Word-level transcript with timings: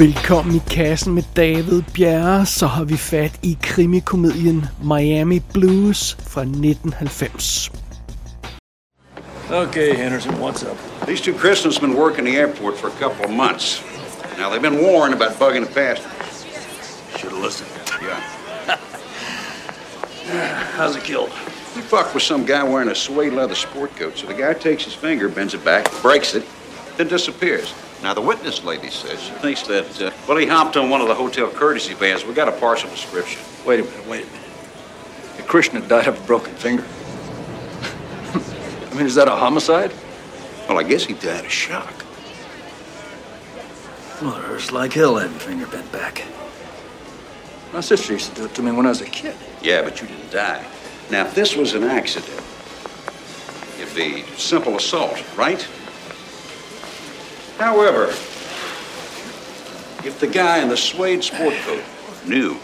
Velkommen 0.00 0.54
i 0.54 0.62
kassen 0.70 1.14
med 1.14 1.24
David 1.36 1.82
Bjerre, 1.94 2.46
så 2.46 2.66
har 2.66 2.84
vi 2.84 2.96
fat 2.96 3.32
i 3.42 3.58
krimikomedien 3.62 4.66
Miami 4.82 5.42
Blues 5.52 6.16
fra 6.28 6.40
1990. 6.40 7.70
Okay, 9.50 9.94
Henderson, 9.94 10.32
what's 10.40 10.62
up? 10.62 11.06
These 11.06 11.20
two 11.20 11.38
Christians 11.38 11.76
have 11.76 11.88
been 11.88 12.00
working 12.00 12.24
the 12.24 12.38
airport 12.38 12.78
for 12.78 12.86
a 12.88 12.96
couple 12.98 13.24
of 13.24 13.30
months. 13.30 13.82
Now, 14.38 14.48
they've 14.50 14.70
been 14.70 14.82
warned 14.82 15.14
about 15.14 15.38
bugging 15.38 15.66
the 15.66 15.74
passengers. 15.74 16.46
Should 17.18 17.32
have 17.32 17.42
listened. 17.42 17.70
Yeah. 18.02 18.20
How's 20.78 20.96
it 20.96 21.04
killed? 21.04 21.30
He 21.74 21.82
fucked 21.82 22.14
with 22.14 22.22
some 22.22 22.46
guy 22.46 22.62
wearing 22.62 22.88
a 22.88 22.94
suede 22.94 23.34
leather 23.34 23.54
sport 23.54 23.94
coat, 23.96 24.16
so 24.16 24.26
the 24.26 24.34
guy 24.34 24.54
takes 24.54 24.84
his 24.84 24.94
finger, 24.94 25.28
bends 25.28 25.52
it 25.52 25.62
back, 25.62 25.84
breaks 26.00 26.34
it, 26.34 26.44
then 26.96 27.08
disappears. 27.08 27.74
Now, 28.02 28.14
the 28.14 28.22
witness 28.22 28.64
lady 28.64 28.88
says 28.88 29.20
she 29.20 29.32
thinks 29.32 29.62
that, 29.66 30.00
uh, 30.00 30.10
well, 30.26 30.38
he 30.38 30.46
hopped 30.46 30.76
on 30.76 30.88
one 30.88 31.02
of 31.02 31.08
the 31.08 31.14
hotel 31.14 31.50
courtesy 31.50 31.94
vans. 31.94 32.24
We 32.24 32.32
got 32.32 32.48
a 32.48 32.52
partial 32.52 32.88
description. 32.88 33.42
Wait 33.66 33.80
a 33.80 33.84
minute, 33.84 34.06
wait 34.06 34.24
a 34.24 34.26
minute. 34.26 34.40
The 35.36 35.70
had 35.72 35.88
died 35.88 36.06
of 36.06 36.22
a 36.22 36.26
broken 36.26 36.54
finger. 36.54 36.84
I 38.90 38.94
mean, 38.94 39.06
is 39.06 39.14
that 39.16 39.28
a 39.28 39.32
homicide? 39.32 39.92
Well, 40.68 40.78
I 40.78 40.82
guess 40.82 41.04
he 41.04 41.14
died 41.14 41.44
of 41.44 41.50
shock. 41.50 41.92
Well, 44.22 44.36
it 44.36 44.44
hurts 44.44 44.70
like 44.70 44.92
hell 44.92 45.16
having 45.16 45.38
finger 45.38 45.66
bent 45.66 45.90
back. 45.92 46.24
My 47.72 47.80
sister 47.80 48.12
used 48.12 48.30
to 48.30 48.34
do 48.34 48.44
it 48.46 48.54
to 48.54 48.62
me 48.62 48.72
when 48.72 48.86
I 48.86 48.90
was 48.90 49.00
a 49.00 49.06
kid. 49.06 49.36
Yeah, 49.62 49.82
but 49.82 50.00
you 50.00 50.08
didn't 50.08 50.30
die. 50.30 50.64
Now, 51.10 51.26
if 51.26 51.34
this 51.34 51.56
was 51.56 51.74
an 51.74 51.84
accident, 51.84 52.42
it'd 53.80 53.94
be 53.94 54.22
simple 54.36 54.76
assault, 54.76 55.22
right? 55.36 55.66
However, 57.60 58.06
if 60.08 60.18
the 60.18 60.26
guy 60.26 60.58
in 60.62 60.68
the 60.70 60.76
suede 60.76 61.22
sport 61.22 61.54
coat 61.66 61.82
knew 62.26 62.56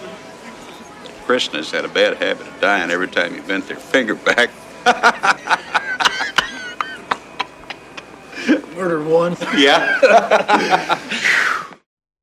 Christmas 1.27 1.71
had 1.71 1.85
a 1.85 1.89
bad 1.89 2.17
habit 2.17 2.47
of 2.47 2.61
dying 2.61 2.91
every 2.91 3.09
time 3.09 3.35
he 3.35 3.41
bent 3.41 3.69
their 3.69 3.77
finger 3.77 4.15
back, 4.15 4.51
Murdered 8.75 9.07
one. 9.07 9.37
yeah, 9.59 10.99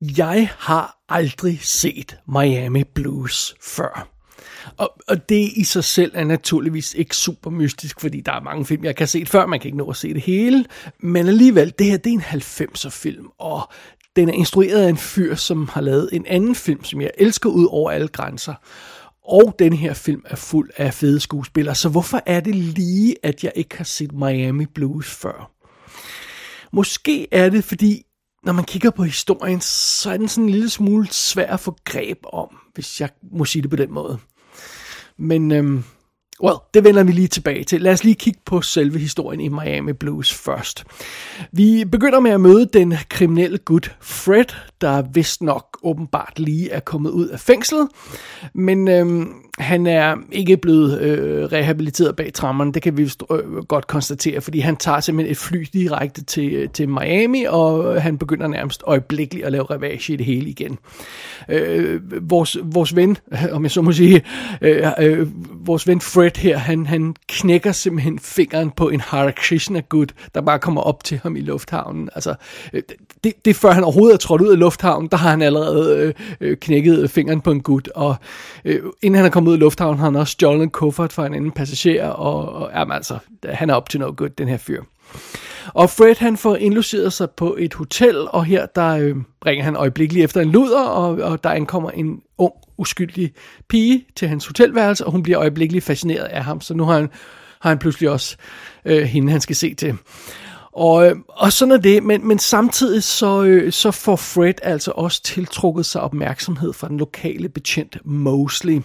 Jeg 0.17 0.49
har 0.57 0.97
aldrig 1.09 1.59
set 1.61 2.17
Miami 2.27 2.83
Blues 2.83 3.55
før. 3.61 4.07
Og, 4.77 4.93
og 5.07 5.29
det 5.29 5.51
i 5.55 5.63
sig 5.63 5.83
selv 5.83 6.11
er 6.15 6.23
naturligvis 6.23 6.93
ikke 6.93 7.15
super 7.15 7.49
mystisk, 7.49 8.01
fordi 8.01 8.21
der 8.21 8.31
er 8.31 8.41
mange 8.41 8.65
film, 8.65 8.83
jeg 8.83 8.95
kan 8.95 9.07
se 9.07 9.25
før, 9.25 9.45
man 9.45 9.59
kan 9.59 9.67
ikke 9.67 9.77
nå 9.77 9.89
at 9.89 9.95
se 9.95 10.13
det 10.13 10.21
hele. 10.21 10.65
Men 10.99 11.27
alligevel, 11.27 11.73
det 11.79 11.87
her 11.87 11.97
det 11.97 12.09
er 12.09 12.13
en 12.13 12.21
90'er 12.21 12.89
film, 12.89 13.27
og 13.39 13.71
den 14.15 14.29
er 14.29 14.33
instrueret 14.33 14.85
af 14.85 14.89
en 14.89 14.97
fyr, 14.97 15.35
som 15.35 15.67
har 15.67 15.81
lavet 15.81 16.09
en 16.13 16.25
anden 16.25 16.55
film, 16.55 16.83
som 16.83 17.01
jeg 17.01 17.11
elsker 17.17 17.49
ud 17.49 17.67
over 17.71 17.91
alle 17.91 18.07
grænser. 18.07 18.53
Og 19.25 19.55
den 19.59 19.73
her 19.73 19.93
film 19.93 20.21
er 20.25 20.35
fuld 20.35 20.69
af 20.77 20.93
fede 20.93 21.19
skuespillere, 21.19 21.75
så 21.75 21.89
hvorfor 21.89 22.21
er 22.25 22.39
det 22.39 22.55
lige, 22.55 23.15
at 23.23 23.43
jeg 23.43 23.51
ikke 23.55 23.77
har 23.77 23.83
set 23.83 24.11
Miami 24.11 24.65
Blues 24.65 25.09
før? 25.09 25.51
Måske 26.71 27.27
er 27.31 27.49
det, 27.49 27.63
fordi 27.63 28.03
når 28.43 28.53
man 28.53 28.65
kigger 28.65 28.89
på 28.89 29.03
historien, 29.03 29.61
så 29.61 30.11
er 30.11 30.17
den 30.17 30.27
sådan 30.27 30.43
en 30.43 30.49
lille 30.49 30.69
smule 30.69 31.07
svær 31.11 31.53
at 31.53 31.59
få 31.59 31.75
greb 31.85 32.17
om, 32.33 32.57
hvis 32.73 33.01
jeg 33.01 33.09
må 33.31 33.45
sige 33.45 33.61
det 33.61 33.69
på 33.69 33.75
den 33.75 33.91
måde. 33.91 34.19
Men, 35.17 35.51
øhm, 35.51 35.83
well, 36.43 36.57
det 36.73 36.83
vender 36.83 37.03
vi 37.03 37.11
lige 37.11 37.27
tilbage 37.27 37.63
til. 37.63 37.81
Lad 37.81 37.93
os 37.93 38.03
lige 38.03 38.15
kigge 38.15 38.39
på 38.45 38.61
selve 38.61 38.99
historien 38.99 39.41
i 39.41 39.47
Miami 39.47 39.93
Blues 39.93 40.33
først. 40.33 40.83
Vi 41.51 41.85
begynder 41.85 42.19
med 42.19 42.31
at 42.31 42.41
møde 42.41 42.65
den 42.65 42.93
kriminelle 43.09 43.57
gut 43.57 43.95
Fred, 44.01 44.45
der 44.81 45.01
vist 45.01 45.41
nok 45.41 45.72
åbenbart 45.83 46.39
lige 46.39 46.71
er 46.71 46.79
kommet 46.79 47.09
ud 47.09 47.27
af 47.27 47.39
fængslet. 47.39 47.87
Men 48.53 48.87
øh, 48.87 49.25
han 49.59 49.87
er 49.87 50.15
ikke 50.31 50.57
blevet 50.57 51.01
øh, 51.01 51.45
rehabiliteret 51.45 52.15
bag 52.15 52.33
trammerne, 52.33 52.73
det 52.73 52.81
kan 52.81 52.97
vi 52.97 53.11
øh, 53.31 53.63
godt 53.67 53.87
konstatere, 53.87 54.41
fordi 54.41 54.59
han 54.59 54.75
tager 54.75 54.99
simpelthen 54.99 55.31
et 55.31 55.37
fly 55.37 55.65
direkte 55.73 56.23
til, 56.23 56.53
øh, 56.53 56.69
til 56.69 56.89
Miami, 56.89 57.43
og 57.43 57.95
øh, 57.95 58.01
han 58.01 58.17
begynder 58.17 58.47
nærmest 58.47 58.83
øjeblikkeligt 58.87 59.45
at 59.45 59.51
lave 59.51 59.65
revage 59.65 60.13
i 60.13 60.15
det 60.15 60.25
hele 60.25 60.49
igen. 60.49 60.77
Øh, 61.49 62.01
vores, 62.29 62.57
vores 62.63 62.95
ven, 62.95 63.17
om 63.51 63.63
jeg 63.63 63.71
så 63.71 63.81
må 63.81 63.91
sige, 63.91 64.21
øh, 64.61 64.87
øh, 64.99 65.27
vores 65.67 65.87
ven 65.87 66.01
Fred 66.01 66.37
her, 66.37 66.57
han, 66.57 66.85
han 66.85 67.15
knækker 67.27 67.71
simpelthen 67.71 68.19
fingeren 68.19 68.71
på 68.71 68.89
en 68.89 69.01
Hare 69.01 69.31
Krishna 69.31 69.81
gut, 69.89 70.13
der 70.35 70.41
bare 70.41 70.59
kommer 70.59 70.81
op 70.81 71.03
til 71.03 71.19
ham 71.23 71.35
i 71.35 71.41
lufthavnen. 71.41 72.09
Altså, 72.15 72.35
øh, 72.73 72.81
det, 73.23 73.45
det 73.45 73.51
er 73.51 73.55
før 73.55 73.71
han 73.71 73.83
overhovedet 73.83 74.13
er 74.13 74.17
trådt 74.17 74.41
ud 74.41 74.51
af 74.51 74.59
lufthavnen, 74.59 75.09
der 75.11 75.17
har 75.17 75.29
han 75.29 75.41
allerede 75.41 75.72
øh, 75.73 76.13
øh, 76.41 76.57
knækket 76.57 77.11
fingeren 77.11 77.41
på 77.41 77.51
en 77.51 77.61
gut, 77.61 77.87
og 77.95 78.15
øh, 78.65 78.81
inden 79.01 79.15
han 79.17 79.25
er 79.25 79.29
kommet 79.29 79.49
ud 79.49 79.53
af 79.53 79.59
lufthavnen, 79.59 79.99
har 79.99 80.05
han 80.05 80.15
også 80.15 80.31
stjålet 80.31 80.63
en 80.63 80.69
kuffert 80.69 81.13
fra 81.13 81.25
en 81.25 81.33
anden 81.33 81.51
passager, 81.51 82.07
og, 82.07 82.53
og 82.53 82.71
jamen, 82.73 82.91
altså, 82.91 83.17
han 83.45 83.69
er 83.69 83.73
op 83.73 83.89
til 83.89 83.99
noget 83.99 84.15
godt, 84.15 84.37
den 84.37 84.47
her 84.47 84.57
fyr. 84.57 84.81
Og 85.73 85.89
Fred 85.89 86.15
han 86.19 86.37
får 86.37 86.55
indlogeret 86.55 87.13
sig 87.13 87.29
på 87.29 87.55
et 87.59 87.73
hotel, 87.73 88.15
og 88.29 88.45
her 88.45 88.65
der 88.65 88.89
øh, 88.89 89.15
ringer 89.45 89.63
han 89.63 89.75
øjeblikkeligt 89.75 90.23
efter 90.23 90.41
en 90.41 90.51
luder, 90.51 90.83
og, 90.83 91.31
og 91.31 91.43
der 91.43 91.49
ankommer 91.49 91.89
en 91.89 92.21
ung, 92.37 92.53
uskyldig 92.77 93.33
pige 93.69 94.05
til 94.15 94.27
hans 94.27 94.47
hotelværelse, 94.47 95.05
og 95.05 95.11
hun 95.11 95.23
bliver 95.23 95.39
øjeblikkeligt 95.39 95.85
fascineret 95.85 96.25
af 96.25 96.43
ham, 96.43 96.61
så 96.61 96.73
nu 96.73 96.83
har 96.83 96.93
han, 96.93 97.09
har 97.59 97.69
han 97.69 97.79
pludselig 97.79 98.09
også 98.09 98.37
øh, 98.85 99.03
hende, 99.03 99.31
han 99.31 99.41
skal 99.41 99.55
se 99.55 99.73
til. 99.73 99.97
Og, 100.75 101.07
øh, 101.07 101.15
og 101.29 101.53
sådan 101.53 101.71
er 101.71 101.77
det, 101.77 102.03
men, 102.03 102.27
men 102.27 102.39
samtidig 102.39 103.03
så, 103.03 103.43
øh, 103.43 103.71
så 103.71 103.91
får 103.91 104.15
Fred 104.15 104.53
altså 104.63 104.91
også 104.91 105.21
tiltrukket 105.23 105.85
sig 105.85 106.01
opmærksomhed 106.01 106.73
fra 106.73 106.87
den 106.87 106.97
lokale 106.97 107.49
betjent 107.49 107.97
Mosley. 108.05 108.81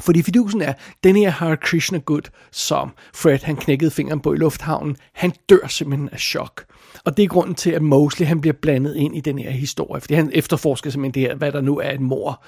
Fordi 0.00 0.22
fidusen 0.22 0.62
er, 0.62 0.72
den 1.04 1.16
her 1.16 1.30
Hare 1.30 1.56
Krishna 1.56 1.98
Good, 1.98 2.30
som 2.52 2.90
Fred 3.14 3.38
han 3.42 3.56
knækkede 3.56 3.90
fingeren 3.90 4.20
på 4.20 4.32
i 4.32 4.36
lufthavnen, 4.36 4.96
han 5.12 5.32
dør 5.48 5.66
simpelthen 5.68 6.08
af 6.08 6.18
chok. 6.18 6.64
Og 7.04 7.16
det 7.16 7.22
er 7.22 7.28
grunden 7.28 7.54
til, 7.54 7.70
at 7.70 7.82
Mosley 7.82 8.26
han 8.26 8.40
bliver 8.40 8.54
blandet 8.62 8.96
ind 8.96 9.16
i 9.16 9.20
den 9.20 9.38
her 9.38 9.50
historie, 9.50 10.00
fordi 10.00 10.14
han 10.14 10.30
efterforsker 10.34 10.90
simpelthen 10.90 11.22
det 11.22 11.30
her, 11.30 11.36
hvad 11.36 11.52
der 11.52 11.60
nu 11.60 11.78
er 11.78 11.90
et 11.90 12.00
mor. 12.00 12.44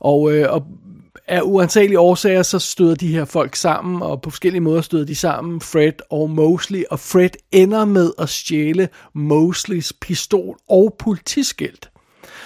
Og, 0.00 0.32
øh, 0.32 0.52
og 0.52 0.66
af 1.28 1.40
uansagelige 1.44 2.00
årsager, 2.00 2.42
så 2.42 2.58
støder 2.58 2.94
de 2.94 3.08
her 3.08 3.24
folk 3.24 3.56
sammen, 3.56 4.02
og 4.02 4.22
på 4.22 4.30
forskellige 4.30 4.60
måder 4.60 4.80
støder 4.80 5.04
de 5.04 5.14
sammen, 5.14 5.60
Fred 5.60 5.92
og 6.10 6.30
Mosley, 6.30 6.84
og 6.90 7.00
Fred 7.00 7.30
ender 7.52 7.84
med 7.84 8.12
at 8.18 8.28
stjæle 8.28 8.88
Mosleys 9.14 9.92
pistol 9.92 10.56
og 10.68 10.96
politiskilt. 10.98 11.90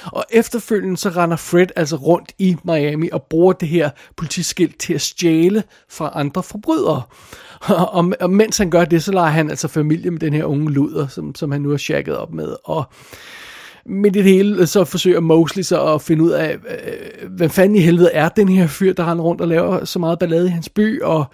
Og 0.04 0.25
efterfølgende 0.30 0.97
så 0.97 1.09
render 1.09 1.36
Fred 1.36 1.66
altså 1.76 1.97
rundt 1.97 2.32
i 2.38 2.56
Miami 2.64 3.09
og 3.12 3.22
bruger 3.22 3.53
det 3.53 3.69
her 3.69 3.91
politiskilt 4.16 4.80
til 4.80 4.94
at 4.94 5.00
stjæle 5.00 5.62
fra 5.88 6.12
andre 6.14 6.42
forbrydere. 6.42 7.03
Og, 7.69 8.14
og, 8.20 8.30
mens 8.30 8.59
han 8.59 8.70
gør 8.70 8.84
det, 8.84 9.03
så 9.03 9.12
leger 9.12 9.30
han 9.30 9.50
altså 9.50 9.69
familie 9.69 10.10
med 10.10 10.20
den 10.20 10.32
her 10.32 10.44
unge 10.44 10.72
luder, 10.72 11.09
som, 11.09 11.34
som 11.34 11.53
han 11.53 11.60
nu 11.60 11.70
har 11.70 11.76
shagget 11.76 12.16
op 12.16 12.32
med. 12.32 12.56
Og 12.64 12.84
midt 13.90 14.16
i 14.16 14.18
det 14.18 14.32
hele, 14.32 14.66
så 14.66 14.84
forsøger 14.84 15.20
Mosley 15.20 15.62
så 15.62 15.94
at 15.94 16.02
finde 16.02 16.24
ud 16.24 16.30
af, 16.30 16.52
øh, 16.52 17.30
hvad 17.30 17.48
fanden 17.48 17.76
i 17.76 17.80
helvede 17.80 18.12
er 18.12 18.28
den 18.28 18.48
her 18.48 18.66
fyr, 18.66 18.92
der 18.92 19.10
render 19.10 19.24
rundt 19.24 19.40
og 19.40 19.48
laver 19.48 19.84
så 19.84 19.98
meget 19.98 20.18
ballade 20.18 20.46
i 20.46 20.50
hans 20.50 20.68
by, 20.68 21.02
og, 21.02 21.24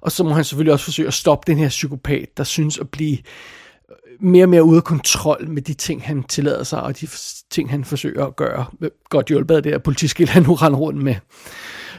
og 0.00 0.12
så 0.12 0.24
må 0.24 0.30
han 0.30 0.44
selvfølgelig 0.44 0.72
også 0.72 0.84
forsøge 0.84 1.08
at 1.08 1.14
stoppe 1.14 1.52
den 1.52 1.58
her 1.58 1.68
psykopat, 1.68 2.28
der 2.36 2.44
synes 2.44 2.78
at 2.78 2.88
blive 2.88 3.18
øh, 3.18 3.96
mere 4.20 4.44
og 4.44 4.48
mere 4.48 4.64
ude 4.64 4.76
af 4.76 4.84
kontrol 4.84 5.48
med 5.48 5.62
de 5.62 5.74
ting, 5.74 6.02
han 6.02 6.22
tillader 6.22 6.64
sig, 6.64 6.82
og 6.82 7.00
de 7.00 7.08
ting, 7.50 7.70
han 7.70 7.84
forsøger 7.84 8.26
at 8.26 8.36
gøre. 8.36 8.64
Godt 9.10 9.26
hjulpet 9.26 9.54
af 9.54 9.62
det 9.62 9.72
her 9.72 9.78
politiskilt, 9.78 10.30
han 10.30 10.42
nu 10.42 10.54
render 10.54 10.78
rundt 10.78 11.02
med. 11.02 11.14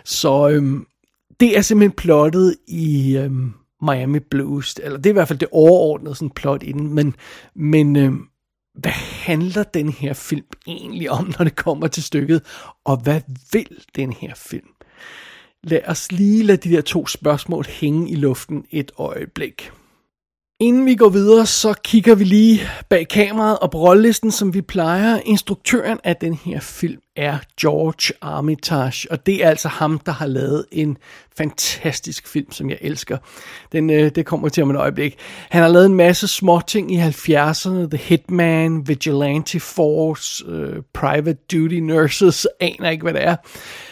Så 0.06 0.50
øhm, 0.50 0.86
det 1.40 1.58
er 1.58 1.62
simpelthen 1.62 1.96
plottet 1.98 2.56
i 2.68 3.18
øhm, 3.18 3.54
Miami 3.82 4.20
Blues, 4.20 4.76
eller 4.84 4.98
det 4.98 5.06
er 5.06 5.10
i 5.10 5.14
hvert 5.14 5.28
fald 5.28 5.40
det 5.40 5.48
overordnede 5.52 6.16
sådan 6.16 6.30
plot 6.30 6.64
i 6.64 6.72
den, 6.72 6.94
men, 6.94 7.16
men 7.56 7.96
øhm, 7.96 8.28
hvad 8.74 8.92
handler 8.92 9.64
den 9.64 9.90
her 9.90 10.14
film 10.14 10.46
egentlig 10.68 11.12
om, 11.12 11.34
når 11.38 11.44
det 11.44 11.56
kommer 11.56 11.88
til 11.88 12.04
stykket, 12.04 12.42
og 12.84 12.98
hvad 12.98 13.22
vil 13.52 13.84
den 13.96 14.14
her 14.14 14.34
film? 14.36 14.68
Lad 15.64 15.82
os 15.88 16.12
lige 16.12 16.44
lade 16.44 16.70
de 16.70 16.76
der 16.76 16.82
to 16.82 17.08
spørgsmål 17.08 17.66
hænge 17.70 18.10
i 18.10 18.16
luften 18.16 18.66
et 18.72 18.92
øjeblik. 18.98 19.72
Inden 20.64 20.86
vi 20.86 20.96
går 20.96 21.10
videre, 21.10 21.46
så 21.46 21.74
kigger 21.84 22.16
vi 22.16 22.24
lige 22.24 22.60
bag 22.90 23.08
kameraet 23.08 23.60
og 23.60 23.72
på 23.72 23.78
rollelisten, 23.78 24.32
som 24.32 24.54
vi 24.54 24.62
plejer. 24.62 25.20
Instruktøren 25.26 26.00
af 26.04 26.16
den 26.16 26.34
her 26.34 26.60
film 26.60 27.02
er 27.16 27.38
George 27.62 28.14
Armitage, 28.22 29.12
og 29.12 29.26
det 29.26 29.44
er 29.44 29.50
altså 29.50 29.68
ham, 29.68 30.00
der 30.00 30.12
har 30.12 30.26
lavet 30.26 30.66
en 30.72 30.98
fantastisk 31.38 32.28
film, 32.28 32.52
som 32.52 32.70
jeg 32.70 32.78
elsker. 32.82 33.18
Den, 33.72 33.90
øh, 33.90 34.12
det 34.16 34.26
kommer 34.26 34.50
til 34.50 34.64
om 34.64 34.70
et 34.70 34.76
øjeblik. 34.76 35.18
Han 35.50 35.62
har 35.62 35.70
lavet 35.70 35.86
en 35.86 35.96
masse 35.96 36.28
små 36.28 36.62
ting 36.68 36.92
i 36.92 36.98
70'erne, 36.98 37.90
The 37.90 37.98
Hitman, 37.98 38.88
Vigilante 38.88 39.60
Force, 39.60 40.46
øh, 40.48 40.82
Private 40.94 41.40
Duty 41.52 41.76
Nurses, 41.76 42.48
aner 42.60 42.90
ikke, 42.90 43.04
hvad 43.04 43.14
det 43.14 43.24
er. 43.24 43.36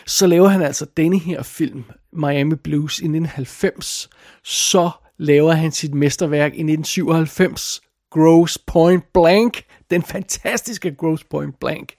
Så 0.06 0.28
laver 0.28 0.48
han 0.48 0.62
altså 0.62 0.86
denne 0.98 1.20
her 1.20 1.44
film, 1.44 1.84
Miami 2.14 2.56
Blues, 2.56 3.00
i 3.00 3.06
1990, 3.06 4.10
så 4.44 4.90
laver 5.22 5.52
han 5.52 5.72
sit 5.72 5.94
mesterværk 5.94 6.52
i 6.52 6.62
1997, 6.62 7.82
Gross 8.12 8.58
Point 8.58 9.04
Blank, 9.14 9.64
den 9.92 10.04
fantastiske 10.04 10.96
Gross 10.96 11.24
Point 11.24 11.60
Blank. 11.60 11.94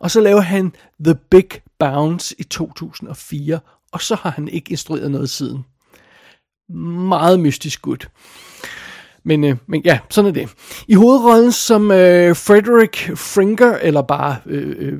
Og 0.00 0.10
så 0.10 0.20
laver 0.20 0.40
han 0.40 0.72
The 1.04 1.14
Big 1.30 1.48
Bounce 1.78 2.34
i 2.38 2.42
2004, 2.42 3.60
og 3.92 4.00
så 4.00 4.14
har 4.14 4.30
han 4.30 4.48
ikke 4.48 4.70
instrueret 4.70 5.10
noget 5.10 5.30
siden. 5.30 5.64
Meget 7.08 7.40
mystisk 7.40 7.82
gut. 7.82 8.08
Men, 9.24 9.44
øh, 9.44 9.56
men 9.66 9.82
ja, 9.84 9.98
sådan 10.10 10.28
er 10.28 10.32
det. 10.32 10.48
I 10.88 10.94
hovedrollen 10.94 11.52
som 11.52 11.90
øh, 11.90 12.36
Frederick 12.36 13.16
Fringer, 13.16 13.78
eller 13.78 14.02
bare 14.02 14.36
øh, 14.46 14.76
øh, 14.78 14.98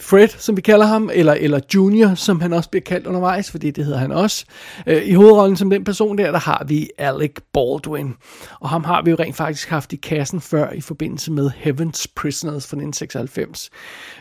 Fred, 0.00 0.28
som 0.28 0.56
vi 0.56 0.60
kalder 0.60 0.86
ham, 0.86 1.10
eller, 1.12 1.32
eller 1.32 1.60
Junior, 1.74 2.14
som 2.14 2.40
han 2.40 2.52
også 2.52 2.70
bliver 2.70 2.82
kaldt 2.82 3.06
undervejs, 3.06 3.50
fordi 3.50 3.70
det 3.70 3.84
hedder 3.84 3.98
han 3.98 4.12
også. 4.12 4.44
Øh, 4.86 5.02
I 5.04 5.12
hovedrollen 5.12 5.56
som 5.56 5.70
den 5.70 5.84
person 5.84 6.18
der, 6.18 6.30
der 6.32 6.38
har 6.38 6.64
vi 6.68 6.90
Alec 6.98 7.32
Baldwin. 7.52 8.14
Og 8.60 8.68
ham 8.68 8.84
har 8.84 9.02
vi 9.02 9.10
jo 9.10 9.16
rent 9.20 9.36
faktisk 9.36 9.68
haft 9.68 9.92
i 9.92 9.96
kassen 9.96 10.40
før 10.40 10.72
i 10.72 10.80
forbindelse 10.80 11.32
med 11.32 11.50
Heaven's 11.50 12.06
Prisoners 12.16 12.66
fra 12.66 12.76
1996. 12.76 13.70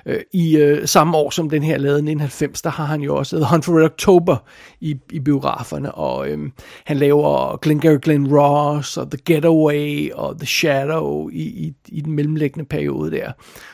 Øh, 0.06 0.20
I 0.34 0.58
øh, 0.58 0.88
samme 0.88 1.18
år 1.18 1.30
som 1.30 1.50
den 1.50 1.64
her 1.64 1.78
lavede 1.78 1.98
1990, 1.98 2.62
der 2.62 2.70
har 2.70 2.86
han 2.86 3.02
jo 3.02 3.16
også 3.16 3.36
The 3.38 3.46
Hunt 3.52 3.66
for 3.66 3.80
Red 3.80 3.86
October 3.86 4.38
i, 4.82 4.96
i 5.12 5.20
biograferne, 5.20 5.92
og 5.92 6.30
øh, 6.30 6.38
han 6.86 6.98
laver 6.98 7.58
Glengarry 7.58 8.00
Glen 8.02 8.38
Ross 8.38 8.98
og 8.98 9.12
The 9.12 9.20
Getaway 9.26 10.12
og 10.12 10.38
The 10.40 10.48
Shadow 10.48 11.30
i, 11.30 11.42
i, 11.42 11.74
i 11.88 12.02
den 12.02 12.14
mellemliggende 12.14 12.66
periode 12.66 13.12
der. 13.12 13.32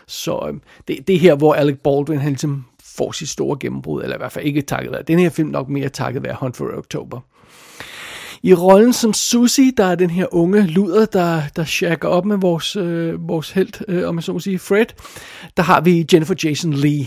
Så 0.08 0.48
øh, 0.48 0.54
det, 0.88 1.08
det 1.08 1.16
er 1.16 1.20
her, 1.20 1.36
hvor 1.36 1.54
Alec 1.54 1.78
Baldwin 1.84 2.20
han 2.20 2.32
ligesom 2.32 2.66
får 2.98 3.12
sit 3.12 3.30
store 3.30 3.58
gennembrud, 3.60 4.04
eller 4.04 4.16
i 4.16 4.18
hvert 4.18 4.32
fald 4.32 4.46
ikke 4.46 4.62
takket 4.62 4.92
være. 4.92 5.04
Den 5.08 5.20
her 5.20 5.30
film 5.30 5.50
nok 5.50 5.70
mere 5.70 5.90
takket 5.90 6.24
være 6.24 6.36
Hunt 6.40 6.58
for 6.58 6.78
October. 6.78 7.20
I 8.44 8.54
rollen 8.54 8.94
som 8.94 9.14
Susie, 9.14 9.72
der 9.78 9.84
er 9.84 9.96
den 9.96 10.10
her 10.10 10.26
unge 10.32 10.68
luder, 10.68 11.06
der, 11.06 11.42
der 11.56 11.64
shakker 11.64 12.08
op 12.08 12.26
med 12.26 12.38
vores, 12.38 12.76
øh, 12.76 13.28
vores 13.28 13.52
held, 13.52 13.74
øh, 13.88 14.08
om 14.08 14.16
man 14.16 14.22
så 14.22 14.34
må 14.34 14.40
sige, 14.40 14.60
Fred, 14.60 14.86
der 15.58 15.64
har 15.64 15.82
vi 15.82 16.06
Jennifer 16.14 16.36
Jason 16.44 16.74
Lee. 16.74 17.06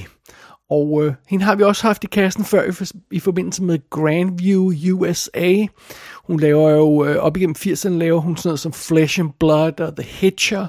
Og 0.71 1.05
øh, 1.05 1.15
hende 1.29 1.45
har 1.45 1.55
vi 1.55 1.63
også 1.63 1.83
haft 1.83 2.05
i 2.05 2.07
kassen 2.07 2.45
før 2.45 2.69
i, 2.69 2.73
for, 2.73 2.85
i 3.11 3.21
forbindelse 3.21 3.63
med 3.63 3.91
Grandview 3.91 4.73
USA. 4.93 5.67
Hun 6.25 6.41
laver 6.41 6.71
jo, 6.71 7.05
øh, 7.05 7.17
op 7.17 7.37
igennem 7.37 7.57
80'erne 7.59 7.89
laver 7.89 8.21
hun 8.21 8.37
sådan 8.37 8.49
noget 8.49 8.61
som 8.61 8.73
Flesh 8.73 9.21
and 9.21 9.31
Blood 9.41 9.81
og 9.81 9.97
The 9.97 10.09
Hitcher. 10.09 10.67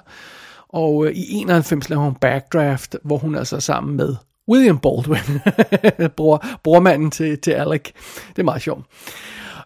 Og 0.69 1.05
øh, 1.05 1.11
i 1.15 1.33
91 1.33 1.89
laver 1.89 2.03
hun 2.03 2.15
Backdraft, 2.15 2.95
hvor 3.03 3.17
hun 3.17 3.35
altså 3.35 3.55
er 3.55 3.59
sammen 3.59 3.97
med 3.97 4.15
William 4.49 4.79
Baldwin, 4.79 5.39
bror, 6.17 6.45
brormanden 6.63 7.11
til, 7.11 7.39
til 7.39 7.51
Alec. 7.51 7.83
Det 8.29 8.39
er 8.39 8.43
meget 8.43 8.61
sjovt. 8.61 8.85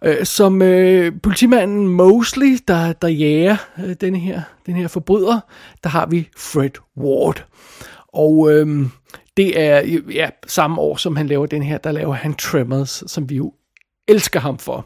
Øh, 0.04 0.26
som 0.26 0.62
øh, 0.62 1.14
politimanden 1.24 1.88
Mosley, 1.88 2.58
der, 2.68 2.94
der 2.94 3.08
jager 3.08 3.58
øh, 3.86 3.96
den, 4.02 4.16
her, 4.16 4.42
den 4.66 4.76
her 4.76 4.88
forbryder, 4.88 5.40
der 5.84 5.90
har 5.90 6.06
vi 6.06 6.30
Fred 6.38 6.80
Ward. 6.98 7.46
Og 8.08 8.52
øh, 8.52 8.88
det 9.38 9.62
er 9.62 10.02
ja, 10.14 10.30
samme 10.48 10.82
år, 10.82 10.96
som 10.96 11.16
han 11.16 11.28
laver 11.28 11.46
den 11.46 11.64
her, 11.64 11.78
der 11.78 11.92
laver 11.92 12.14
han 12.14 12.34
Tremors, 12.34 13.04
som 13.08 13.30
vi 13.30 13.36
jo 13.36 13.54
elsker 14.08 14.40
ham 14.40 14.58
for. 14.58 14.86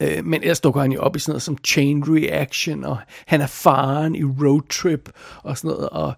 Øh, 0.00 0.24
men 0.24 0.42
ellers 0.42 0.60
dukker 0.60 0.80
han 0.80 0.92
jo 0.92 1.00
op 1.00 1.16
i 1.16 1.18
sådan 1.18 1.32
noget 1.32 1.42
som 1.42 1.58
Chain 1.64 2.04
Reaction, 2.06 2.84
og 2.84 2.96
han 3.26 3.40
er 3.40 3.46
faren 3.46 4.14
i 4.14 4.24
Road 4.24 4.62
Trip 4.70 5.10
og 5.42 5.58
sådan 5.58 5.68
noget, 5.68 5.88
og 5.88 6.12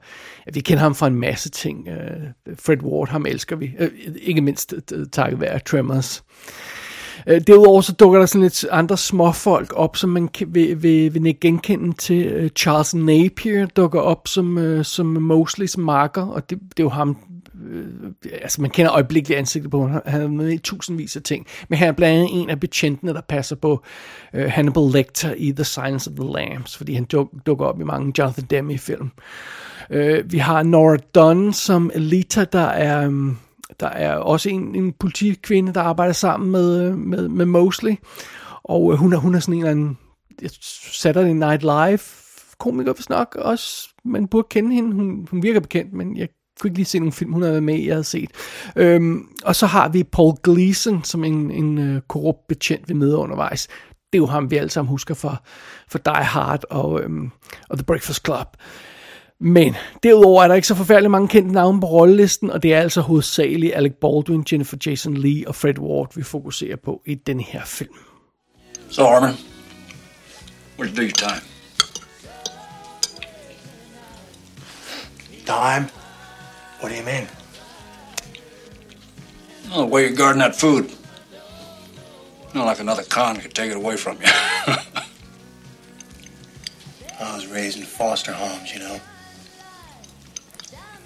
ja, 0.46 0.50
vi 0.55 0.61
kender 0.61 0.82
ham 0.82 0.94
fra 0.94 1.06
en 1.06 1.14
masse 1.14 1.50
ting. 1.50 1.88
Øh, 1.88 2.56
Fred 2.58 2.82
Ward, 2.82 3.08
ham 3.08 3.26
elsker 3.26 3.56
vi, 3.56 3.73
øh, 3.78 3.90
ikke 4.23 4.40
mindst 4.40 4.73
øh, 4.73 5.00
øh, 5.00 5.06
takket 5.12 5.40
være 5.40 5.58
Tremors. 5.58 6.25
Øh, 7.26 7.40
derudover 7.46 7.81
så 7.81 7.93
dukker 7.93 8.19
der 8.19 8.26
sådan 8.26 8.43
lidt 8.43 8.67
andre 8.70 8.96
småfolk 8.96 9.73
op, 9.76 9.96
som 9.96 10.11
man 10.11 10.29
kan, 10.29 10.55
vil, 10.55 10.82
vil, 10.82 11.14
vil 11.14 11.40
genkende 11.40 11.96
til. 11.96 12.26
Øh, 12.26 12.50
Charles 12.50 12.94
Napier 12.94 13.67
dukker 13.67 14.00
op 14.00 14.29
som, 14.29 14.58
øh, 14.58 14.84
som 14.84 15.06
Mosleys 15.06 15.79
marker, 15.79 16.22
og 16.22 16.50
det, 16.50 16.58
det 16.61 16.81
er 16.81 16.84
jo 16.84 16.88
ham, 16.88 17.17
øh, 17.70 18.12
altså 18.42 18.62
man 18.62 18.70
kender 18.70 18.92
øjeblikkeligt 18.92 19.38
ansigtet 19.38 19.70
på, 19.70 19.86
han 20.06 20.22
er 20.22 20.28
med 20.28 20.52
i 20.52 20.58
tusindvis 20.58 21.16
af 21.16 21.22
ting, 21.22 21.46
men 21.68 21.78
han 21.78 21.88
er 21.88 21.92
blandt 21.92 22.14
andet 22.14 22.42
en 22.42 22.50
af 22.50 22.60
betjentene, 22.60 23.14
der 23.14 23.20
passer 23.20 23.56
på 23.56 23.82
øh, 24.34 24.50
Hannibal 24.50 24.90
Lecter 24.92 25.34
i 25.36 25.52
The 25.52 25.64
Silence 25.64 26.10
of 26.10 26.16
the 26.16 26.32
Lambs, 26.32 26.76
fordi 26.76 26.94
han 26.94 27.04
duk, 27.04 27.30
dukker 27.46 27.66
op 27.66 27.80
i 27.80 27.84
mange 27.84 28.12
Jonathan 28.18 28.44
Demme 28.44 28.78
film. 28.78 29.10
Øh, 29.90 30.32
vi 30.32 30.38
har 30.38 30.62
Nora 30.62 30.96
Dunn 31.14 31.52
som 31.52 31.90
Elita, 31.94 32.44
der 32.44 32.66
er... 32.66 33.06
Um, 33.06 33.38
der 33.80 33.88
er 33.88 34.14
også 34.14 34.48
en, 34.50 34.74
en 34.74 34.92
politikvinde, 34.92 35.74
der 35.74 35.80
arbejder 35.80 36.12
sammen 36.12 36.50
med, 36.50 36.82
øh, 36.82 36.98
med, 36.98 37.28
med 37.28 37.46
Mosley, 37.46 37.94
og 38.62 38.92
øh, 38.92 38.98
hun 38.98 39.12
er, 39.12 39.16
hun 39.16 39.34
er 39.34 39.40
sådan 39.40 39.54
en 39.54 39.58
eller 39.58 39.70
anden 39.70 39.98
Saturday 40.92 41.32
Night 41.32 41.62
Live 41.62 41.98
komiker, 42.58 42.92
hvis 42.92 43.08
nok 43.08 43.36
også. 43.40 43.88
Man 44.04 44.26
burde 44.26 44.46
kende 44.50 44.74
hende. 44.74 44.92
Hun, 44.92 45.28
hun 45.30 45.42
virker 45.42 45.60
bekendt, 45.60 45.92
men 45.92 46.16
jeg 46.16 46.28
kunne 46.61 46.69
ikke 46.69 46.79
lige 46.79 46.87
se 46.87 46.99
nogle 46.99 47.12
film, 47.12 47.32
hun 47.32 47.43
har 47.43 47.50
været 47.50 47.62
med 47.62 47.75
i, 47.75 47.87
jeg 47.87 47.94
havde 47.94 48.05
set. 48.05 48.31
Øhm, 48.76 49.29
og 49.44 49.56
så 49.56 49.67
har 49.67 49.88
vi 49.88 50.03
Paul 50.03 50.35
Gleason, 50.43 51.05
som 51.05 51.25
en, 51.25 51.50
en 51.50 51.97
uh, 51.97 52.00
korrupt 52.08 52.49
betjent, 52.49 52.88
vi 52.88 52.94
møder 52.94 53.17
undervejs. 53.17 53.67
Det 54.12 54.19
er 54.19 54.19
jo 54.19 54.26
ham, 54.26 54.50
vi 54.50 54.56
alle 54.56 54.70
sammen 54.70 54.91
husker 54.91 55.14
for, 55.14 55.43
for 55.88 55.99
Die 55.99 56.25
Hard 56.25 56.64
og, 56.70 57.03
øhm, 57.03 57.31
og 57.69 57.79
The 57.79 57.85
Breakfast 57.85 58.25
Club. 58.25 58.47
Men 59.41 59.76
derudover 60.03 60.43
er 60.43 60.49
der 60.49 60.55
ikke 60.55 60.69
så 60.69 60.75
forfærdeligt 60.75 61.11
mange 61.11 61.29
kendte 61.29 61.53
navne 61.53 61.81
på 61.81 61.87
rollelisten, 61.87 62.50
og 62.50 62.62
det 62.62 62.75
er 62.75 62.81
altså 62.81 63.00
hovedsageligt 63.00 63.75
Alec 63.75 63.93
Baldwin, 64.00 64.47
Jennifer 64.53 64.76
Jason 64.87 65.17
Lee 65.17 65.49
og 65.49 65.55
Fred 65.55 65.79
Ward, 65.79 66.12
vi 66.17 66.23
fokuserer 66.23 66.76
på 66.76 67.03
i 67.06 67.14
den 67.14 67.41
her 67.41 67.64
film. 67.64 67.94
So, 68.91 69.06
Harmon, 69.06 69.35
where'd 70.79 70.91
you 70.91 70.97
do 70.97 71.03
your 71.03 71.11
time? 71.11 71.41
Time? 75.47 76.06
What 76.81 76.90
do 76.90 76.94
you 76.94 77.02
mean? 77.02 77.26
Oh, 79.73 79.81
the 79.81 79.87
way 79.87 80.02
you're 80.02 80.12
guarding 80.12 80.40
that 80.40 80.55
food. 80.55 80.93
Not 82.55 82.67
like 82.67 82.81
another 82.81 83.02
con 83.02 83.37
could 83.37 83.55
take 83.55 83.70
it 83.70 83.76
away 83.76 83.96
from 83.96 84.19
you. 84.19 84.26
I 87.19 87.34
was 87.34 87.46
raised 87.46 87.78
in 87.78 87.84
foster 87.84 88.32
homes, 88.32 88.73
you 88.73 88.78
know. 88.78 89.00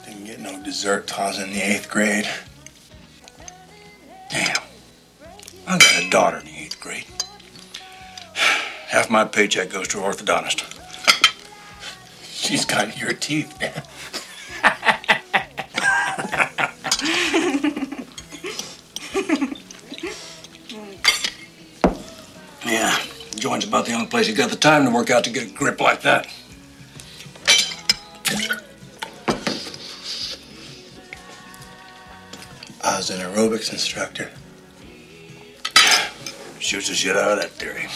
Didn't 0.05 0.25
get 0.25 0.41
no 0.41 0.63
dessert 0.63 1.13
was 1.17 1.39
in 1.39 1.51
the 1.51 1.61
eighth 1.61 1.89
grade. 1.89 2.29
Damn. 4.31 4.57
I 5.67 5.79
got 5.79 6.03
a 6.03 6.11
daughter 6.11 6.39
in 6.39 6.47
the 6.47 6.57
eighth 6.59 6.81
grade. 6.81 7.07
Half 8.89 9.09
my 9.09 9.25
paycheck 9.25 9.71
goes 9.71 9.87
to 9.89 10.01
her 10.01 10.11
orthodontist. 10.13 10.65
She's 12.33 12.65
got 12.65 13.01
your 13.01 13.13
teeth, 13.13 13.59
man. 13.61 13.83
Yeah, 22.71 22.97
joint's 23.35 23.59
about 23.71 23.87
the 23.87 23.93
only 23.93 24.09
place 24.09 24.27
you 24.29 24.35
got 24.35 24.51
the 24.51 24.57
time 24.57 24.85
to 24.85 24.91
work 24.91 25.11
out 25.11 25.23
to 25.23 25.31
get 25.31 25.45
a 25.47 25.55
grip 25.55 25.81
like 25.81 26.03
that. 26.03 26.27
I 32.83 32.97
was 32.97 33.11
an 33.11 33.21
aerobics 33.21 33.73
instructor. 33.73 34.29
Shoots 36.59 36.89
the 36.89 36.95
shit 36.97 37.17
out 37.17 37.31
of 37.31 37.39
that 37.41 37.51
theory. 37.51 37.87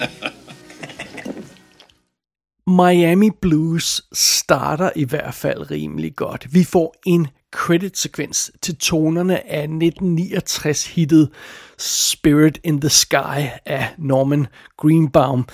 Miami 2.66 3.30
Blues 3.30 4.00
starter 4.12 4.90
i 4.96 5.04
hvert 5.04 5.34
fald 5.34 5.70
rimelig 5.70 6.16
godt. 6.16 6.46
Vi 6.54 6.64
får 6.64 6.94
en 7.06 7.28
credit-sekvens 7.52 8.50
til 8.62 8.76
tonerne 8.76 9.52
af 9.52 9.66
1969-hittet 9.66 11.30
Spirit 11.78 12.60
in 12.64 12.80
the 12.80 12.88
Sky 12.88 13.40
af 13.66 13.88
Norman 13.98 14.46
Greenbaum. 14.76 15.48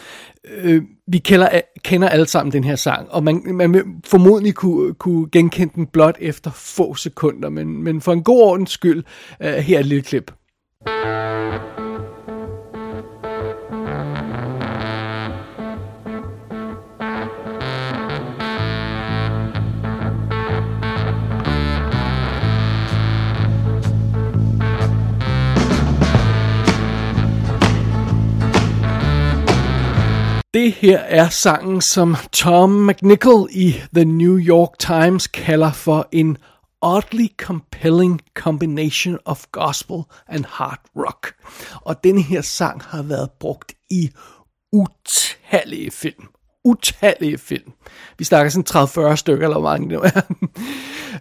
Øh, 0.45 0.83
vi 1.07 1.19
kender, 1.19 1.61
kender 1.85 2.09
alle 2.09 2.26
sammen 2.26 2.52
den 2.52 2.64
her 2.64 2.76
sang, 2.76 3.11
og 3.11 3.25
man, 3.25 3.43
man 3.47 4.02
formodentlig 4.07 4.55
kunne, 4.55 4.95
kunne 4.95 5.31
genkende 5.33 5.73
den 5.75 5.87
blot 5.87 6.17
efter 6.21 6.50
få 6.50 6.95
sekunder, 6.95 7.49
men, 7.49 7.83
men 7.83 8.00
for 8.00 8.12
en 8.12 8.23
god 8.23 8.43
ordens 8.43 8.71
skyld, 8.71 9.05
øh, 9.43 9.52
her 9.52 9.76
er 9.76 9.81
et 9.81 9.87
lille 9.87 10.02
klip. 10.02 10.33
Det 30.59 30.73
her 30.73 30.99
er 30.99 31.29
sangen, 31.29 31.81
som 31.81 32.17
Tom 32.33 32.71
McNichol 32.71 33.49
i 33.53 33.75
The 33.95 34.05
New 34.05 34.38
York 34.38 34.79
Times 34.79 35.27
kalder 35.27 35.73
for 35.73 36.09
en 36.12 36.37
oddly 36.83 37.27
compelling 37.37 38.21
combination 38.35 39.19
of 39.25 39.45
gospel 39.53 40.03
and 40.27 40.45
hard 40.45 40.79
rock. 40.97 41.35
Og 41.75 42.05
denne 42.05 42.23
her 42.23 42.41
sang 42.41 42.83
har 42.83 43.03
været 43.03 43.31
brugt 43.41 43.73
i 43.91 44.11
utallige 44.73 45.91
film 45.91 46.29
utallige 46.68 47.38
film. 47.38 47.72
Vi 48.18 48.25
snakker 48.25 48.50
sådan 48.50 49.10
30-40 49.12 49.16
stykker, 49.16 49.44
eller 49.44 49.60
hvor 49.60 49.70
mange 49.70 49.88
det 49.88 49.98
nu 49.98 50.02
er. 50.02 50.20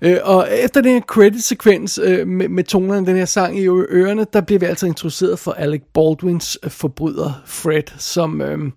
Øh, 0.01 0.17
og 0.23 0.47
efter 0.51 0.81
den 0.81 0.93
her 0.93 1.01
credit-sekvens 1.01 1.99
øh, 2.03 2.27
med, 2.27 2.49
med 2.49 2.63
tonerne 2.63 3.07
den 3.07 3.15
her 3.15 3.25
sang 3.25 3.59
i 3.59 3.67
ørerne, 3.67 4.25
der 4.33 4.41
bliver 4.41 4.59
vi 4.59 4.65
altså 4.65 4.85
introduceret 4.85 5.39
for 5.39 5.51
Alec 5.51 5.81
Baldwins 5.93 6.57
øh, 6.63 6.71
forbryder 6.71 7.41
Fred, 7.45 7.83
som, 7.97 8.41
øh, 8.41 8.71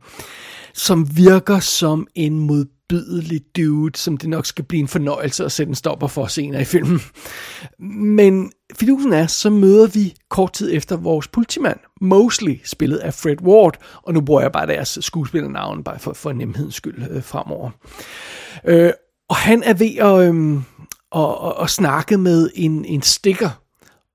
som 0.75 1.17
virker 1.17 1.59
som 1.59 2.07
en 2.15 2.39
modbydelig 2.39 3.41
dude, 3.57 3.99
som 3.99 4.17
det 4.17 4.29
nok 4.29 4.47
skal 4.47 4.65
blive 4.65 4.81
en 4.81 4.89
fornøjelse 4.89 5.45
at 5.45 5.53
sætte 5.53 5.71
en 5.71 5.75
stopper 5.75 6.07
for 6.07 6.27
senere 6.27 6.63
i 6.63 6.65
filmen. 6.65 7.01
Men 8.19 8.53
fidusen 8.81 9.13
er, 9.13 9.27
så 9.27 9.51
møder 9.51 9.87
vi 9.87 10.15
kort 10.29 10.53
tid 10.53 10.71
efter 10.73 10.97
vores 10.97 11.29
politimand, 11.29 11.79
Mosley, 12.01 12.61
spillet 12.65 12.99
af 12.99 13.15
Fred 13.15 13.43
Ward, 13.43 13.79
og 14.03 14.15
nu 14.15 14.21
bruger 14.21 14.41
jeg 14.41 14.53
bare 14.53 14.67
deres 14.67 14.99
skuespillernavn, 15.01 15.85
bare 15.85 15.99
for, 15.99 16.13
for 16.13 16.33
nemhedens 16.33 16.75
skyld 16.75 17.11
øh, 17.11 17.23
fremover. 17.23 17.71
Øh, 18.65 18.91
og 19.29 19.37
han 19.37 19.63
er 19.63 19.75
ved 19.75 19.97
at, 19.97 20.35
øh, 20.35 20.63
og, 21.11 21.39
og, 21.39 21.57
og 21.57 21.71
snakke 21.71 22.19
med 22.19 22.51
en, 22.55 22.85
en 22.85 23.03
stikker. 23.03 23.51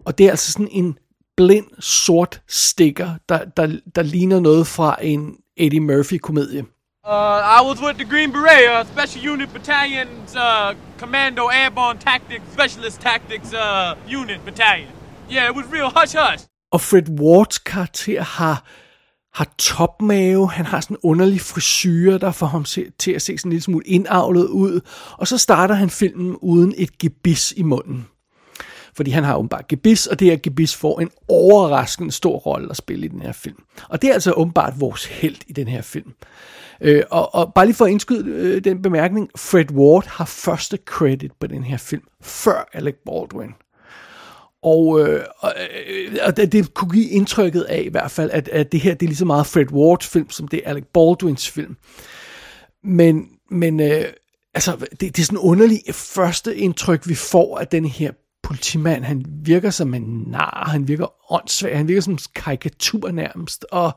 Og 0.06 0.18
det 0.18 0.26
er 0.26 0.30
altså 0.30 0.52
sådan 0.52 0.68
en 0.72 0.98
blind 1.38 1.66
sort 1.80 2.42
stikker, 2.48 3.10
der, 3.30 3.46
der, 3.58 3.80
der 3.96 4.02
ligner 4.02 4.40
noget 4.40 4.68
fra 4.68 4.98
en 5.02 5.36
Eddie 5.58 5.80
Murphy-komedie. 5.80 6.66
Uh, 7.08 7.60
I 7.60 7.62
was 7.62 7.80
with 7.82 7.98
the 7.98 8.06
Green 8.06 8.32
Beret, 8.32 8.68
uh, 8.68 8.84
Special 8.84 9.22
Unit 9.34 9.50
Battalion's 9.54 10.36
uh, 10.36 10.74
Commando 10.98 11.44
Airborne 11.50 12.00
Tactics 12.00 12.44
Specialist 12.54 13.00
Tactics 13.00 13.54
uh, 13.54 13.94
Unit 14.22 14.40
Battalion. 14.46 14.90
Yeah, 15.32 15.50
it 15.50 15.56
was 15.56 15.66
real 15.72 15.92
hush-hush. 15.92 16.48
Og 16.72 16.82
Fred 16.82 17.10
Wards 17.20 17.58
karakter 17.58 18.22
har 18.22 18.64
har 19.34 19.48
topmave, 19.58 20.50
han 20.50 20.66
har 20.66 20.82
sådan 20.82 20.96
en 20.96 21.00
underlig 21.04 21.42
frisyr, 21.42 22.18
der 22.18 22.32
får 22.32 22.46
ham 22.46 22.66
se, 22.66 22.92
til 23.00 23.12
at 23.12 23.22
se 23.22 23.38
sådan 23.38 23.50
en 23.50 23.52
lille 23.52 23.64
smule 23.64 23.86
indavlet 23.88 24.48
ud, 24.48 24.82
og 25.12 25.28
så 25.28 25.38
starter 25.38 25.76
han 25.76 25.90
filmen 25.90 26.36
uden 26.36 26.74
et 26.78 26.98
gebis 26.98 27.54
i 27.58 27.64
munden. 27.64 28.08
Fordi 28.96 29.12
han 29.12 29.24
har 29.24 29.36
åbenbart 29.36 29.68
gebis, 29.68 30.08
og 30.08 30.20
det 30.20 30.28
her 30.28 30.38
gebis 30.44 30.76
får 30.76 31.00
en 31.00 31.10
overraskende 31.28 32.12
stor 32.12 32.38
rolle 32.38 32.68
at 32.70 32.78
spille 32.78 33.06
i 33.06 33.10
den 33.10 33.22
her 33.22 33.32
film. 33.32 33.64
Og 33.90 34.02
det 34.02 34.10
er 34.10 34.14
altså 34.14 34.32
åbenbart 34.32 34.74
vores 34.80 35.06
held 35.06 35.38
i 35.48 35.54
den 35.54 35.68
her 35.68 35.82
film. 35.82 36.14
Øh, 36.82 37.04
og, 37.10 37.36
og 37.36 37.54
bare 37.54 37.66
lige 37.66 37.76
for 37.76 37.86
at 37.86 37.92
indskyde 37.92 38.30
øh, 38.30 38.64
den 38.64 38.82
bemærkning, 38.82 39.30
Fred 39.38 39.72
Ward 39.72 40.08
har 40.08 40.26
første 40.26 40.78
credit 40.86 41.32
på 41.40 41.48
den 41.48 41.64
her 41.64 41.78
film, 41.78 42.04
før 42.22 42.70
Alec 42.74 42.96
Baldwin. 43.06 43.52
Og, 44.64 45.00
øh, 45.00 45.24
og, 45.40 45.54
øh, 45.88 46.18
og 46.26 46.38
det, 46.38 46.52
det 46.52 46.74
kunne 46.74 46.92
give 46.92 47.10
indtrykket 47.10 47.62
af 47.62 47.82
i 47.86 47.90
hvert 47.90 48.12
fald, 48.12 48.32
at, 48.34 48.48
at 48.48 48.72
det 48.72 48.80
her 48.80 48.94
det 48.94 49.06
er 49.06 49.08
lige 49.08 49.18
så 49.18 49.26
meget 49.26 49.48
Fred 49.48 49.72
Wards 49.72 50.08
film, 50.08 50.30
som 50.30 50.48
det 50.48 50.62
er 50.66 50.70
Alec 50.70 50.86
Baldwins 50.94 51.50
film. 51.50 51.78
Men, 52.84 53.28
men 53.52 53.80
øh, 53.80 54.06
altså, 54.54 54.76
det, 54.92 55.02
det 55.02 55.20
er 55.20 55.26
sådan 55.26 55.38
underligt 55.38 55.96
første 55.96 56.56
indtryk, 56.56 57.08
vi 57.08 57.16
får 57.16 57.60
af 57.60 57.68
den 57.68 57.86
her 57.86 58.12
politimand. 58.44 59.04
Han 59.04 59.26
virker 59.28 59.70
som 59.70 59.94
en 59.94 60.24
nar, 60.28 60.70
han 60.72 60.88
virker 60.88 61.34
åndssvag, 61.34 61.78
han 61.78 61.88
virker 61.88 62.02
som 62.02 62.14
en 62.14 62.20
karikatur 62.36 63.12
nærmest, 63.12 63.66
og 63.72 63.92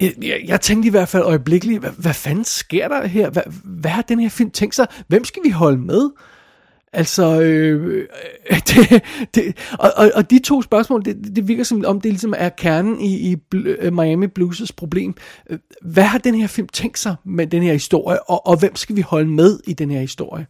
jeg, 0.00 0.12
jeg, 0.22 0.40
jeg 0.46 0.60
tænkte 0.60 0.86
i 0.86 0.90
hvert 0.90 1.08
fald 1.08 1.22
øjeblikkeligt, 1.22 1.80
hvad, 1.80 1.90
hvad 1.90 2.14
fanden 2.14 2.44
sker 2.44 2.88
der 2.88 3.06
her? 3.06 3.30
Hvad, 3.30 3.42
hvad 3.64 3.90
har 3.90 4.02
den 4.02 4.20
her 4.20 4.28
film 4.28 4.50
tænkt 4.50 4.74
sig? 4.74 4.86
Hvem 5.08 5.24
skal 5.24 5.42
vi 5.44 5.50
holde 5.50 5.78
med? 5.78 6.10
Altså, 6.92 7.40
øh, 7.40 7.86
øh 7.86 8.06
det, 8.68 9.02
det, 9.34 9.56
og, 9.78 9.92
og, 9.96 10.10
og 10.14 10.30
de 10.30 10.38
to 10.38 10.62
spørgsmål, 10.62 11.04
det, 11.04 11.36
det 11.36 11.48
virker 11.48 11.64
som 11.64 11.84
om 11.86 12.00
det 12.00 12.12
ligesom 12.12 12.34
er 12.36 12.48
kernen 12.48 13.00
i, 13.00 13.32
i 13.32 13.36
øh, 13.54 13.92
Miami 13.92 14.26
Blues' 14.38 14.66
problem. 14.76 15.14
Øh, 15.50 15.58
hvad 15.82 16.02
har 16.04 16.18
den 16.18 16.34
her 16.34 16.46
film 16.46 16.68
tænkt 16.68 16.98
sig 16.98 17.16
med 17.24 17.46
den 17.46 17.62
her 17.62 17.72
historie, 17.72 18.30
og, 18.30 18.46
og 18.46 18.58
hvem 18.58 18.76
skal 18.76 18.96
vi 18.96 19.00
holde 19.00 19.30
med 19.30 19.58
i 19.66 19.72
den 19.72 19.90
her 19.90 20.00
historie? 20.00 20.46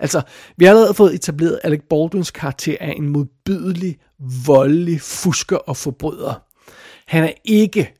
Altså, 0.00 0.22
vi 0.56 0.64
har 0.64 0.72
allerede 0.72 0.94
fået 0.94 1.14
etableret 1.14 1.60
Alec 1.64 1.80
Baldwins 1.90 2.30
karakter 2.30 2.76
af 2.80 2.94
en 2.96 3.08
modbydelig, 3.08 3.96
voldelig 4.46 5.00
fusker 5.00 5.56
og 5.56 5.76
forbryder. 5.76 6.42
Han 7.06 7.24
er 7.24 7.32
ikke 7.44 7.97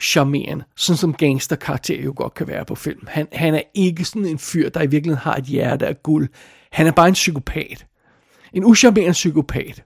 charmerende, 0.00 0.64
sådan 0.76 0.96
som 0.96 1.14
gangsterkarakter 1.14 2.02
jo 2.02 2.12
godt 2.16 2.34
kan 2.34 2.48
være 2.48 2.64
på 2.64 2.74
film. 2.74 3.06
Han, 3.08 3.28
han 3.32 3.54
er 3.54 3.62
ikke 3.74 4.04
sådan 4.04 4.26
en 4.26 4.38
fyr, 4.38 4.68
der 4.68 4.82
i 4.82 4.86
virkeligheden 4.86 5.22
har 5.22 5.34
et 5.34 5.44
hjerte 5.44 5.86
af 5.86 6.02
guld. 6.02 6.28
Han 6.72 6.86
er 6.86 6.90
bare 6.90 7.08
en 7.08 7.14
psykopat. 7.14 7.86
En 8.52 8.64
uscharmerende 8.64 9.12
psykopat. 9.12 9.84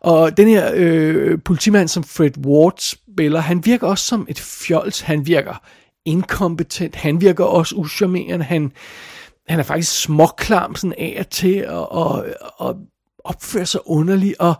Og 0.00 0.36
den 0.36 0.48
her 0.48 0.70
øh, 0.74 1.38
politimand, 1.44 1.88
som 1.88 2.04
Fred 2.04 2.38
Ward 2.46 2.76
spiller, 2.78 3.40
han 3.40 3.66
virker 3.66 3.86
også 3.86 4.04
som 4.04 4.26
et 4.28 4.40
fjols. 4.40 5.00
Han 5.00 5.26
virker 5.26 5.62
inkompetent. 6.04 6.96
Han 6.96 7.20
virker 7.20 7.44
også 7.44 7.74
uscharmerende. 7.74 8.44
Han, 8.44 8.72
han 9.48 9.58
er 9.58 9.62
faktisk 9.62 10.00
småklam 10.00 10.74
sådan 10.74 10.94
af 10.98 11.16
og 11.18 11.30
til, 11.30 11.68
og, 11.68 11.92
og, 11.92 12.26
og 12.58 12.76
opfører 13.24 13.64
sig 13.64 13.80
underligt, 13.84 14.34
og, 14.38 14.54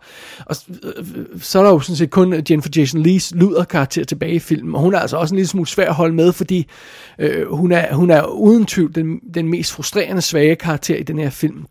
og 0.47 0.57
øh, 0.97 1.41
så 1.41 1.59
er 1.59 1.63
der 1.63 1.71
jo 1.71 1.81
sådan 1.81 1.97
set 1.97 2.11
kun 2.11 2.33
Jennifer 2.51 2.71
Jason 2.77 3.03
Lees 3.03 3.33
luderkarakter 3.35 4.05
tilbage 4.05 4.35
i 4.35 4.39
filmen, 4.39 4.75
og 4.75 4.81
hun 4.81 4.95
er 4.95 4.99
altså 4.99 5.17
også 5.17 5.35
en 5.35 5.37
lille 5.37 5.49
smule 5.49 5.69
svær 5.69 5.89
at 5.89 5.95
holde 5.95 6.15
med, 6.15 6.33
fordi 6.33 6.67
øh, 7.19 7.53
hun, 7.53 7.73
er, 7.73 7.95
hun 7.95 8.11
er 8.11 8.27
uden 8.27 8.67
tvivl 8.67 8.95
den, 8.95 9.21
den 9.35 9.49
mest 9.49 9.73
frustrerende 9.73 10.23
svage 10.23 10.57
karakter 10.57 10.97
i 10.97 11.03
den 11.03 11.19
her 11.19 11.31
film 11.31 11.67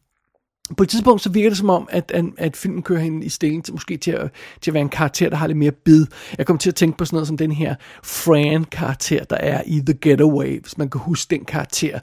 på 0.77 0.83
et 0.83 0.89
tidspunkt 0.89 1.21
så 1.21 1.29
virker 1.29 1.49
det 1.49 1.57
som 1.57 1.69
om, 1.69 1.87
at, 1.91 2.11
at, 2.11 2.25
at 2.37 2.55
filmen 2.55 2.81
kører 2.83 2.99
hende 2.99 3.25
i 3.25 3.29
stilling 3.29 3.65
til 3.65 3.73
måske 3.73 3.97
til 3.97 4.11
at, 4.11 4.31
til 4.61 4.71
at 4.71 4.73
være 4.73 4.81
en 4.81 4.89
karakter, 4.89 5.29
der 5.29 5.35
har 5.37 5.47
lidt 5.47 5.57
mere 5.57 5.71
bid. 5.71 6.05
Jeg 6.37 6.45
kommer 6.45 6.59
til 6.59 6.69
at 6.69 6.75
tænke 6.75 6.97
på 6.97 7.05
sådan 7.05 7.15
noget 7.15 7.27
som 7.27 7.37
den 7.37 7.51
her 7.51 7.75
Fran-karakter, 8.03 9.23
der 9.23 9.35
er 9.35 9.61
i 9.65 9.81
The 9.85 9.93
Getaway, 10.01 10.61
hvis 10.61 10.77
man 10.77 10.89
kan 10.89 11.01
huske 11.01 11.35
den 11.35 11.45
karakter, 11.45 11.99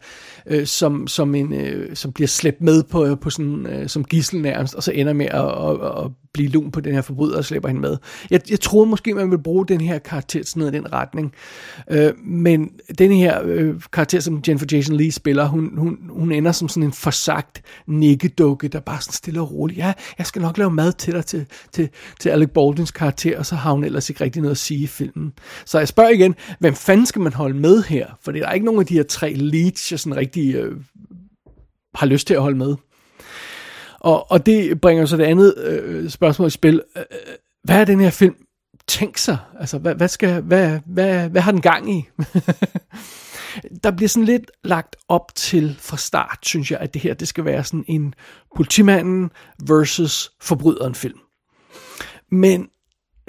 øh, 0.47 0.67
som, 0.67 1.07
som, 1.07 1.35
en, 1.35 1.53
øh, 1.53 1.97
som 1.97 2.13
bliver 2.13 2.29
slæbt 2.29 2.61
med 2.61 2.83
på, 2.83 3.17
på 3.17 3.31
sådan, 3.31 3.67
øh, 3.67 3.89
som 3.89 4.05
gissel 4.05 4.41
nærmest, 4.41 4.75
og 4.75 4.83
så 4.83 4.93
ender 4.93 5.13
med 5.13 5.27
at, 5.27 5.45
at, 5.45 6.05
at 6.05 6.11
blive 6.37 6.49
lun 6.49 6.71
på 6.71 6.81
den 6.81 6.95
her 6.95 7.03
forbryder 7.03 7.37
og 7.37 7.45
slæber 7.45 7.69
hende 7.69 7.81
med. 7.81 7.97
Jeg, 8.31 8.41
jeg 8.51 8.61
troede 8.61 8.91
måske, 8.91 9.15
man 9.15 9.31
ville 9.31 9.43
bruge 9.43 9.67
den 9.67 9.81
her 9.81 9.99
karakter 9.99 10.45
sådan 10.45 10.61
noget 10.61 10.75
i 10.75 10.77
den 10.77 10.93
retning. 10.93 11.33
Øh, 11.91 12.13
men 12.25 12.71
den 12.99 13.13
her 13.13 13.43
øh, 13.45 13.75
karakter, 13.93 14.21
som 14.21 14.43
Jennifer 14.49 14.67
Jason 14.73 14.97
Lee 14.97 15.13
spiller, 15.13 15.47
hun, 15.47 15.79
hun, 15.79 15.99
hun 16.09 16.33
ender 16.33 16.53
som 16.53 16.69
sådan 16.69 16.83
en 16.83 16.93
forsagt 16.93 17.63
nikkedukke, 17.87 18.69
der 18.69 18.81
bare 18.81 19.01
sådan 19.01 19.13
stille 19.13 19.41
og 19.41 19.53
roligt, 19.53 19.79
ja, 19.79 19.93
jeg 20.19 20.27
skal 20.27 20.43
nok 20.43 20.59
lave 20.59 20.71
mad 20.71 20.93
til 20.93 21.13
dig 21.13 21.27
til, 21.27 21.47
til, 21.73 21.89
til 22.21 22.29
Alec 22.29 22.51
Baldwins 22.51 22.91
karakter, 22.91 23.39
og 23.39 23.47
så 23.47 23.55
har 23.55 23.73
hun 23.73 23.85
ellers 23.85 24.11
ikke 24.11 24.25
rigtig 24.25 24.43
noget 24.43 24.55
at 24.55 24.59
sige 24.59 24.81
i 24.81 24.87
filmen. 24.87 25.33
Så 25.65 25.79
jeg 25.79 25.89
spørger 25.89 26.11
igen, 26.11 26.35
hvem 26.59 26.75
fanden 26.75 27.07
skal 27.07 27.23
man 27.23 27.33
holde 27.33 27.59
med 27.59 27.83
her? 27.83 28.07
For 28.23 28.33
der 28.33 28.47
er 28.47 28.53
ikke 28.53 28.67
nogen 28.67 28.81
af 28.81 28.87
de 28.87 28.95
her 28.95 29.03
tre 29.03 29.33
leads, 29.33 29.93
jeg 29.93 30.01
sådan 30.01 30.17
rigtig 30.17 30.55
øh, 30.55 30.77
har 31.95 32.07
lyst 32.07 32.27
til 32.27 32.35
at 32.35 32.43
holde 32.43 32.59
med. 32.59 32.77
Og, 34.01 34.31
og 34.31 34.47
det 34.47 34.81
bringer 34.81 35.07
så 35.07 35.17
det 35.17 35.25
andet 35.25 35.59
øh, 35.59 36.11
spørgsmål 36.11 36.47
i 36.49 36.51
spil. 36.51 36.83
Øh, 36.97 37.03
øh, 37.11 37.35
hvad 37.65 37.81
er 37.81 37.85
den 37.85 38.01
her 38.01 38.11
film 38.11 38.37
tænkt 38.87 39.21
sig? 39.21 39.39
Altså, 39.61 39.79
hvad, 39.79 39.95
hvad, 39.95 40.09
skal, 40.09 40.43
hvad, 40.43 40.81
hvad, 40.87 41.29
hvad 41.29 41.43
har 41.43 41.53
den 41.53 41.61
gang 41.61 41.99
i? 41.99 42.05
der 43.85 43.91
bliver 43.91 44.09
sådan 44.09 44.25
lidt 44.25 44.51
lagt 44.65 44.97
op 45.09 45.35
til 45.35 45.77
fra 45.79 45.97
start, 45.97 46.39
synes 46.43 46.71
jeg, 46.71 46.79
at 46.79 46.95
det 46.95 47.03
her 47.03 47.15
det 47.15 47.29
skal 47.29 47.45
være 47.45 47.65
sådan 47.65 47.85
en 47.89 48.15
politimanden 48.57 49.31
versus 49.67 50.33
forbryderen 50.41 50.95
film. 50.95 51.19
Men 52.31 52.69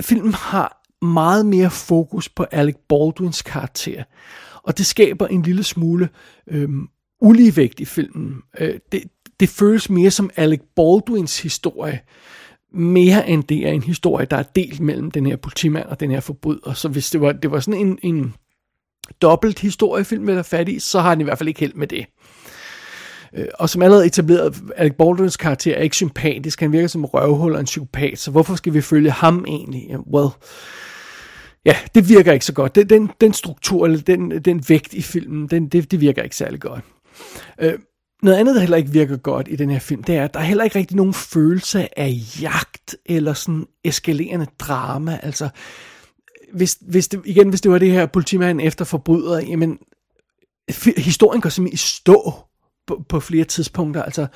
filmen 0.02 0.34
har 0.34 0.84
meget 1.06 1.46
mere 1.46 1.70
fokus 1.70 2.30
på 2.30 2.46
Alec 2.52 2.76
Baldwins 2.90 3.42
karakter, 3.42 4.04
og 4.64 4.78
det 4.78 4.86
skaber 4.86 5.28
en 5.28 5.42
lille 5.42 5.64
smule 5.64 6.10
øhm, 6.48 6.88
uligevægt 7.22 7.80
i 7.80 7.86
filmen. 7.86 8.42
Øh, 8.60 8.80
det, 8.92 9.04
det 9.40 9.50
føles 9.50 9.90
mere 9.90 10.12
som 10.12 10.30
Alec 10.36 10.62
Baldwins 10.76 11.42
historie, 11.42 12.00
mere 12.74 13.30
end 13.30 13.44
det 13.44 13.68
er 13.68 13.72
en 13.72 13.84
historie, 13.84 14.26
der 14.26 14.38
er 14.38 14.44
delt 14.44 14.80
mellem 14.80 15.12
den 15.12 15.26
her 15.26 15.36
politimand 15.36 15.86
og 15.86 16.00
den 16.00 16.12
her 16.12 16.20
forbryder. 16.20 16.74
Så 16.74 16.90
hvis 16.90 17.10
det 17.10 17.22
var, 17.22 17.32
det 17.32 17.52
var 17.52 17.60
sådan 17.60 17.88
en, 17.88 18.00
en 18.04 18.34
dobbelt 19.22 19.60
historiefilm, 19.60 20.26
der 20.26 20.44
fat 20.44 20.70
i, 20.70 20.80
så 20.80 21.00
har 21.00 21.10
han 21.10 21.22
i 21.22 21.24
hvert 21.24 21.38
fald 21.38 21.50
ikke 21.50 21.60
held 21.60 21.74
med 21.74 21.88
det. 21.88 22.06
Øh, 23.34 23.48
og 23.54 23.70
som 23.70 23.82
allerede 23.82 24.06
etableret, 24.06 24.64
Alec 24.76 24.94
Baldwins 24.94 25.38
karakter 25.38 25.76
er 25.76 25.82
ikke 25.82 25.96
sympatisk. 25.96 26.60
Han 26.60 26.72
virker 26.72 26.88
som 26.88 27.02
en 27.02 27.06
røvhul 27.06 27.54
og 27.54 27.60
en 27.60 27.66
psykopat, 27.66 28.20
så 28.20 28.32
hvorfor 28.32 28.56
skal 28.56 28.74
vi 28.74 28.82
følge 28.82 29.12
ham 29.12 29.46
egentlig? 29.48 29.98
Well, 30.14 30.30
ja, 31.66 31.76
det 31.96 32.10
virker 32.10 32.34
ikke 32.34 32.46
så 32.46 32.54
godt. 32.54 32.76
Den, 32.76 33.10
den 33.22 33.34
struktur, 33.34 33.86
eller 33.86 34.02
den, 34.02 34.44
den 34.44 34.64
vægt 34.70 34.94
i 34.94 35.02
filmen, 35.02 35.48
den, 35.48 35.68
det, 35.68 35.92
det 35.92 36.02
virker 36.02 36.24
ikke 36.24 36.36
særlig 36.36 36.60
godt. 36.60 36.84
Øh, 37.62 37.74
noget 38.24 38.38
andet, 38.38 38.56
der 38.56 38.62
heller 38.62 38.78
ikke 38.78 38.92
virker 38.92 39.18
godt 39.18 39.48
i 39.50 39.56
den 39.56 39.70
her 39.70 39.80
film, 39.80 40.04
det 40.04 40.16
er, 40.16 40.24
at 40.24 40.34
der 40.34 40.40
er 40.40 40.44
heller 40.44 40.64
ikke 40.64 40.80
rigtig 40.80 40.98
nogen 40.98 41.14
følelse 41.14 42.00
af 42.00 42.14
jagt 42.42 42.96
eller 43.06 43.34
sådan 43.34 43.68
eskalerende 43.84 44.48
drama. 44.60 45.20
Altså, 45.24 45.50
hvis, 46.54 46.78
hvis 46.82 47.08
det, 47.08 47.22
igen, 47.26 47.50
hvis 47.50 47.62
det 47.62 47.72
var 47.72 47.78
det 47.78 47.92
her 47.92 48.06
politimanden 48.06 48.68
efter 48.68 48.86
forbryder, 48.86 49.40
jamen, 49.40 49.78
historien 50.98 51.42
går 51.42 51.50
simpelthen 51.50 51.74
i 51.74 51.78
stå 51.78 52.34
på, 52.88 53.04
på 53.10 53.20
flere 53.20 53.44
tidspunkter. 53.44 54.04
Altså, 54.04 54.28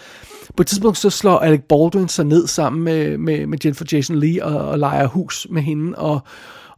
på 0.57 0.61
et 0.63 0.67
tidspunkt 0.67 0.97
så 0.97 1.09
slår 1.09 1.39
Alec 1.39 1.61
Baldwin 1.69 2.07
sig 2.07 2.25
ned 2.25 2.47
sammen 2.47 2.83
med, 2.83 3.17
med, 3.17 3.47
med 3.47 3.57
Jennifer 3.63 3.85
Jason 3.91 4.15
Lee 4.15 4.45
og, 4.45 4.69
og 4.69 4.79
leger 4.79 5.07
hus 5.07 5.47
med 5.50 5.61
hende, 5.61 5.97
og, 5.97 6.19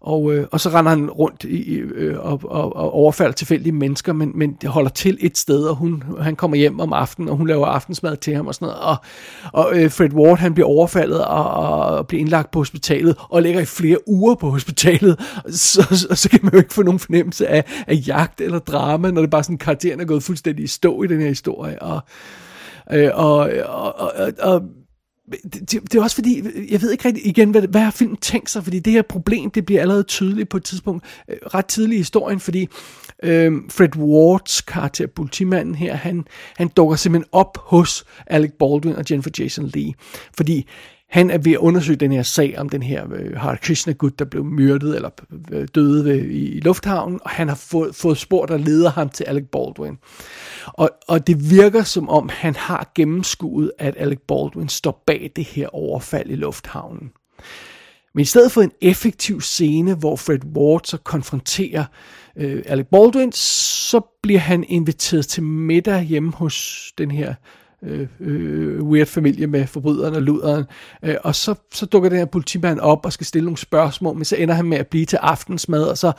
og, 0.03 0.33
øh, 0.33 0.47
og 0.51 0.59
så 0.59 0.69
render 0.69 0.89
han 0.89 1.09
rundt 1.09 1.43
i, 1.43 1.73
øh, 1.73 2.19
og, 2.19 2.41
og, 2.43 2.75
og 2.75 2.93
overfalder 2.93 3.33
tilfældige 3.33 3.73
mennesker, 3.73 4.13
men, 4.13 4.31
men 4.35 4.57
det 4.61 4.69
holder 4.69 4.89
til 4.89 5.17
et 5.21 5.37
sted, 5.37 5.63
og 5.63 5.75
hun, 5.75 6.03
han 6.21 6.35
kommer 6.35 6.57
hjem 6.57 6.79
om 6.79 6.93
aftenen, 6.93 7.29
og 7.29 7.35
hun 7.37 7.47
laver 7.47 7.65
aftensmad 7.65 8.17
til 8.17 8.35
ham 8.35 8.47
og 8.47 8.55
sådan 8.55 8.65
noget. 8.65 8.81
Og, 8.81 8.97
og 9.53 9.71
øh, 9.75 9.91
Fred 9.91 10.13
Ward, 10.13 10.37
han 10.37 10.53
bliver 10.53 10.67
overfaldet 10.67 11.25
og, 11.25 11.45
og 11.45 12.07
bliver 12.07 12.21
indlagt 12.21 12.51
på 12.51 12.59
hospitalet, 12.59 13.15
og 13.29 13.41
ligger 13.41 13.61
i 13.61 13.65
flere 13.65 14.07
uger 14.07 14.35
på 14.35 14.49
hospitalet. 14.49 15.19
Så, 15.49 15.81
så, 15.91 16.15
så 16.15 16.29
kan 16.29 16.39
man 16.43 16.53
jo 16.53 16.57
ikke 16.57 16.73
få 16.73 16.83
nogen 16.83 16.99
fornemmelse 16.99 17.47
af, 17.47 17.83
af 17.87 18.03
jagt 18.07 18.41
eller 18.41 18.59
drama, 18.59 19.11
når 19.11 19.21
det 19.21 19.29
bare 19.29 19.43
sådan, 19.43 19.57
karakteren 19.57 19.99
er 19.99 20.05
gået 20.05 20.23
fuldstændig 20.23 20.63
i 20.63 20.67
stå 20.67 21.03
i 21.03 21.07
den 21.07 21.21
her 21.21 21.27
historie. 21.27 21.81
Og, 21.81 22.01
øh, 22.91 23.09
og, 23.13 23.35
og, 23.65 23.99
og, 23.99 24.31
og 24.39 24.61
det, 25.31 25.69
det, 25.71 25.95
er 25.95 26.01
også 26.01 26.15
fordi, 26.15 26.43
jeg 26.71 26.81
ved 26.81 26.91
ikke 26.91 27.07
rigtig 27.07 27.27
igen, 27.27 27.51
hvad, 27.51 27.61
hvad 27.61 27.81
har 27.81 27.91
filmen 27.91 28.17
tænkt 28.17 28.49
sig, 28.49 28.63
fordi 28.63 28.79
det 28.79 28.93
her 28.93 29.01
problem, 29.01 29.51
det 29.51 29.65
bliver 29.65 29.81
allerede 29.81 30.03
tydeligt 30.03 30.49
på 30.49 30.57
et 30.57 30.63
tidspunkt, 30.63 31.05
øh, 31.29 31.37
ret 31.53 31.65
tidligt 31.65 31.95
i 31.95 31.97
historien, 31.97 32.39
fordi 32.39 32.67
øh, 33.23 33.53
Fred 33.69 33.95
Wards 33.97 34.61
karakter, 34.61 35.07
politimanden 35.07 35.75
her, 35.75 35.95
han, 35.95 36.25
han 36.57 36.67
dukker 36.67 36.95
simpelthen 36.95 37.29
op 37.31 37.57
hos 37.61 38.05
Alec 38.27 38.51
Baldwin 38.59 38.95
og 38.95 39.05
Jennifer 39.09 39.31
Jason 39.39 39.65
Lee, 39.65 39.93
fordi 40.37 40.67
han 41.13 41.29
er 41.29 41.37
ved 41.37 41.51
at 41.51 41.57
undersøge 41.57 41.95
den 41.95 42.11
her 42.11 42.23
sag 42.23 42.55
om 42.57 42.69
den 42.69 42.83
her 42.83 43.05
øh, 43.13 43.37
Hare 43.37 43.57
Krishna-gut, 43.57 44.19
der 44.19 44.25
blev 44.25 44.45
myrdet 44.45 44.95
eller 44.95 45.09
øh, 45.51 45.67
døde 45.75 46.05
ved, 46.05 46.25
i, 46.25 46.51
i 46.51 46.59
lufthavnen, 46.59 47.19
og 47.23 47.29
han 47.29 47.47
har 47.47 47.55
fået, 47.55 47.95
fået 47.95 48.17
spor, 48.17 48.45
der 48.45 48.57
leder 48.57 48.89
ham 48.89 49.09
til 49.09 49.23
Alec 49.23 49.43
Baldwin. 49.51 49.97
Og, 50.65 50.89
og 51.07 51.27
det 51.27 51.51
virker 51.51 51.83
som 51.83 52.09
om, 52.09 52.29
han 52.29 52.55
har 52.55 52.91
gennemskuet, 52.95 53.71
at 53.79 53.95
Alec 53.97 54.19
Baldwin 54.27 54.69
står 54.69 55.03
bag 55.07 55.31
det 55.35 55.43
her 55.43 55.67
overfald 55.75 56.29
i 56.29 56.35
lufthavnen. 56.35 57.11
Men 58.13 58.21
i 58.21 58.25
stedet 58.25 58.51
for 58.51 58.61
en 58.61 58.71
effektiv 58.81 59.41
scene, 59.41 59.93
hvor 59.93 60.15
Fred 60.15 60.45
Ward 60.55 60.81
så 60.85 60.97
konfronterer 60.97 61.85
øh, 62.37 62.63
Alec 62.65 62.87
Baldwin, 62.91 63.31
så 63.31 64.01
bliver 64.23 64.39
han 64.39 64.65
inviteret 64.67 65.27
til 65.27 65.43
middag 65.43 66.01
hjemme 66.01 66.31
hos 66.31 66.91
den 66.97 67.11
her 67.11 67.33
øh, 67.85 68.07
øh, 68.19 68.83
weird 68.83 69.07
familie 69.07 69.47
med 69.47 69.67
forbryderen 69.67 70.15
og 70.15 70.21
luderen. 70.21 70.63
Øh, 71.03 71.15
og 71.23 71.35
så, 71.35 71.55
så 71.73 71.85
dukker 71.85 72.09
den 72.09 72.17
her 72.17 72.25
politimand 72.25 72.79
op 72.79 73.05
og 73.05 73.13
skal 73.13 73.25
stille 73.27 73.45
nogle 73.45 73.57
spørgsmål, 73.57 74.15
men 74.15 74.25
så 74.25 74.35
ender 74.35 74.53
han 74.55 74.65
med 74.65 74.77
at 74.77 74.87
blive 74.87 75.05
til 75.05 75.17
aftensmad, 75.17 75.83
og 75.83 75.97
så 75.97 76.11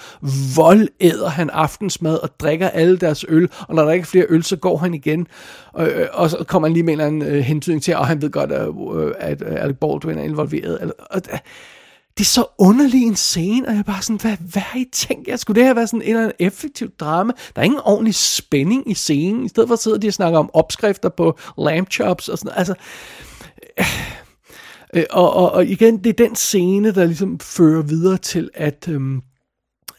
voldæder 0.57 1.29
han 1.29 1.51
aftensmad 1.51 2.17
og 2.17 2.41
drikker 2.41 2.69
alle 2.69 2.97
deres 2.97 3.25
øl, 3.29 3.49
og 3.69 3.75
når 3.75 3.85
der 3.85 3.93
ikke 3.93 4.03
er 4.03 4.07
flere 4.07 4.27
øl, 4.29 4.43
så 4.43 4.57
går 4.57 4.77
han 4.77 4.95
igen. 4.95 5.27
Og, 5.73 5.89
øh, 5.89 6.09
og 6.13 6.31
så 6.31 6.45
kommer 6.49 6.69
han 6.69 6.73
lige 6.73 6.83
med 6.83 6.93
en 6.93 7.01
eller 7.01 7.07
anden 7.07 7.23
øh, 7.23 7.41
hentydning 7.41 7.83
til, 7.83 7.97
og 7.97 8.07
han 8.07 8.23
ved 8.23 8.31
godt, 8.31 8.53
at, 8.53 8.69
øh, 8.97 9.13
at 9.19 9.43
Alec 9.43 9.77
Baldwin 9.77 10.19
er 10.19 10.23
involveret. 10.23 10.93
Og, 11.11 11.23
øh, 11.33 11.39
det 12.19 12.21
er 12.21 12.29
så 12.29 12.47
underlig 12.59 13.03
en 13.03 13.17
scene, 13.17 13.69
og 13.69 13.73
jeg 13.73 13.79
er 13.79 13.83
bare 13.83 14.03
sådan, 14.03 14.21
hvad, 14.21 14.37
hvad 14.53 14.63
har 14.63 14.79
I 14.79 14.87
tænkt 14.93 15.29
jer? 15.29 15.37
Skulle 15.37 15.61
det 15.61 15.67
her 15.67 15.75
være 15.75 15.87
sådan 15.87 16.03
en 16.03 16.09
eller 16.09 16.23
anden 16.23 16.37
effektiv 16.39 16.91
drama? 16.91 17.33
Der 17.57 17.63
er 17.63 17.65
ingen 17.65 17.81
ordentlig 17.85 18.15
spænding 18.15 18.91
i 18.91 18.95
scenen. 18.95 19.45
I 19.45 19.49
stedet 19.49 19.69
for 19.69 19.77
sidder 19.77 19.99
de 19.99 20.09
og 20.09 20.15
snakker 20.15 20.39
om 20.39 20.51
opskrifter 20.53 21.09
på 21.09 21.39
lamb 21.59 21.91
chops 21.91 22.29
og 22.29 22.39
sådan. 22.39 22.59
Altså, 22.59 22.75
øh, 23.79 23.87
øh, 24.95 25.05
og, 25.11 25.35
og, 25.35 25.53
og 25.53 25.67
igen, 25.67 26.05
det 26.05 26.11
er 26.21 26.27
den 26.27 26.37
scene, 26.37 26.95
der 26.95 27.05
ligesom 27.05 27.41
fører 27.41 27.83
videre 27.83 28.19
til, 28.19 28.51
at 28.55 28.89
øhm, 28.89 29.17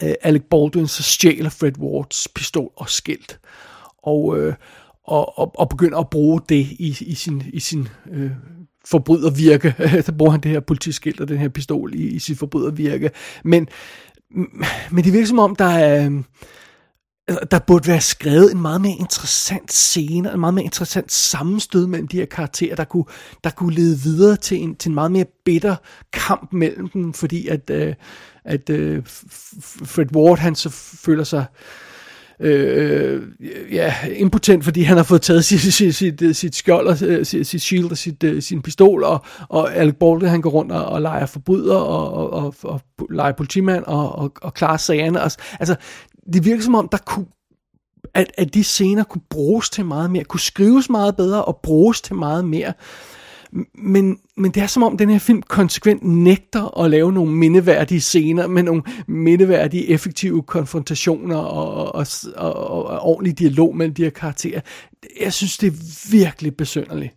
øh, 0.04 0.14
Alec 0.22 0.44
Baldwin 0.50 0.88
så 0.88 1.04
stjæler 1.04 1.50
Fred 1.50 1.78
Wards 1.80 2.28
pistol 2.28 2.72
og 2.76 2.90
skilt. 2.90 3.40
Og, 4.04 4.40
øh, 4.40 4.54
og, 5.04 5.40
og, 5.40 5.52
og 5.56 5.70
begynder 5.70 5.98
at 5.98 6.10
bruge 6.10 6.42
det 6.50 6.68
i, 6.80 6.98
i 7.02 7.16
sin, 7.16 7.44
i 7.54 7.60
sin 7.60 7.88
øh, 8.12 8.32
forbrydervirke. 8.86 9.76
der 10.06 10.12
bruger 10.12 10.32
han 10.32 10.42
det 10.42 10.52
her 10.52 10.60
politiskilt 10.60 11.22
og 11.22 11.28
den 11.28 11.38
her 11.38 11.50
pistol 11.50 11.96
i, 11.96 12.08
i 12.08 12.20
sit 12.20 12.38
forbrydervirke. 12.38 13.12
Men, 13.44 13.68
men 14.92 15.04
det 15.04 15.14
virker 15.14 15.28
som 15.28 15.40
om, 15.40 15.56
der 15.56 15.66
er... 15.66 16.22
Der 17.52 17.60
burde 17.60 17.88
være 17.88 18.02
skrevet 18.02 18.52
en 18.52 18.62
meget 18.62 18.82
mere 18.82 18.96
interessant 19.00 19.74
scene, 19.74 20.34
en 20.34 20.40
meget 20.40 20.54
mere 20.54 20.66
interessant 20.66 21.12
sammenstød 21.12 21.88
mellem 21.88 22.08
de 22.08 22.18
her 22.18 22.26
karakterer, 22.26 22.76
der 22.76 22.84
kunne, 22.84 23.04
der 23.44 23.50
kunne 23.50 23.76
lede 23.76 24.00
videre 24.00 24.36
til 24.36 24.58
en, 24.58 24.76
til 24.76 24.90
en 24.90 24.96
meget 24.96 25.12
mere 25.12 25.26
bitter 25.46 25.76
kamp 26.14 26.54
mellem 26.54 26.90
dem, 26.90 27.14
fordi 27.14 27.48
at, 27.48 27.72
uh, 27.74 27.94
at 28.44 28.70
øh, 28.70 29.04
Fred 29.06 30.16
Ward, 30.16 30.38
han 30.38 30.56
så 30.56 30.70
føler 30.70 31.24
sig 31.24 31.46
øh, 31.52 31.85
Øh, 32.40 33.22
øh, 33.40 33.74
ja, 33.74 33.94
impotent, 34.16 34.64
fordi 34.64 34.82
han 34.82 34.98
har 34.98 35.04
fået 35.04 35.22
taget 35.22 35.46
sit, 35.50 35.62
sit, 35.62 35.96
sit, 35.96 36.20
sit 36.20 36.44
øh, 36.44 36.54
skjold 36.54 36.88
og 36.88 36.98
øh, 37.04 37.26
sit, 37.26 37.48
sit 37.48 37.62
shield 37.62 37.92
og 37.92 37.98
sit, 37.98 38.24
sin 38.40 38.62
pistol, 38.62 39.04
og, 39.04 39.26
og 39.50 39.76
Alec 39.76 39.96
Baldwin, 40.00 40.30
han 40.30 40.42
går 40.42 40.50
rundt 40.50 40.72
og, 40.72 40.86
og 40.86 41.02
leger 41.02 41.26
forbryder 41.26 41.76
og, 41.76 42.14
og, 42.14 42.34
og, 42.34 42.56
og 42.64 42.82
leger 43.10 43.34
politimand 43.34 43.84
og, 43.84 44.16
og, 44.16 44.32
og 44.42 44.54
klarer 44.54 44.78
sagerne. 44.78 45.22
Altså, 45.22 45.76
det 46.34 46.46
virker 46.46 46.64
som 46.64 46.76
om, 46.76 46.90
der 46.90 46.98
kunne 46.98 47.26
at, 48.14 48.32
at 48.38 48.54
de 48.54 48.64
scener 48.64 49.04
kunne 49.04 49.22
bruges 49.30 49.70
til 49.70 49.86
meget 49.86 50.12
mere, 50.12 50.24
kunne 50.24 50.40
skrives 50.40 50.90
meget 50.90 51.16
bedre 51.16 51.46
og 51.46 51.60
bruges 51.64 52.02
til 52.02 52.16
meget 52.16 52.46
mere. 52.46 52.74
Men, 53.74 54.20
men 54.38 54.52
det 54.52 54.64
er 54.64 54.68
som 54.68 54.84
om, 54.84 54.98
den 54.98 55.10
her 55.10 55.20
film 55.20 55.42
konsekvent 55.42 56.04
nægter 56.04 56.80
at 56.84 56.92
lave 56.92 57.14
nogle 57.14 57.32
mindeværdige 57.32 58.02
scener 58.02 58.48
med 58.48 58.64
nogle 58.64 58.84
mindeværdige, 59.08 59.90
effektive 59.90 60.44
konfrontationer 60.44 61.38
og, 61.38 61.96
og, 61.96 62.08
og, 62.36 62.54
og, 62.54 62.86
og 62.86 63.00
ordentlig 63.00 63.40
dialog 63.40 63.76
mellem 63.76 63.94
de 63.94 64.04
her 64.04 64.10
karakterer. 64.10 64.62
Jeg 65.22 65.34
synes, 65.34 65.58
det 65.58 65.68
er 65.68 66.10
virkelig 66.12 66.56
besynderligt. 66.56 67.14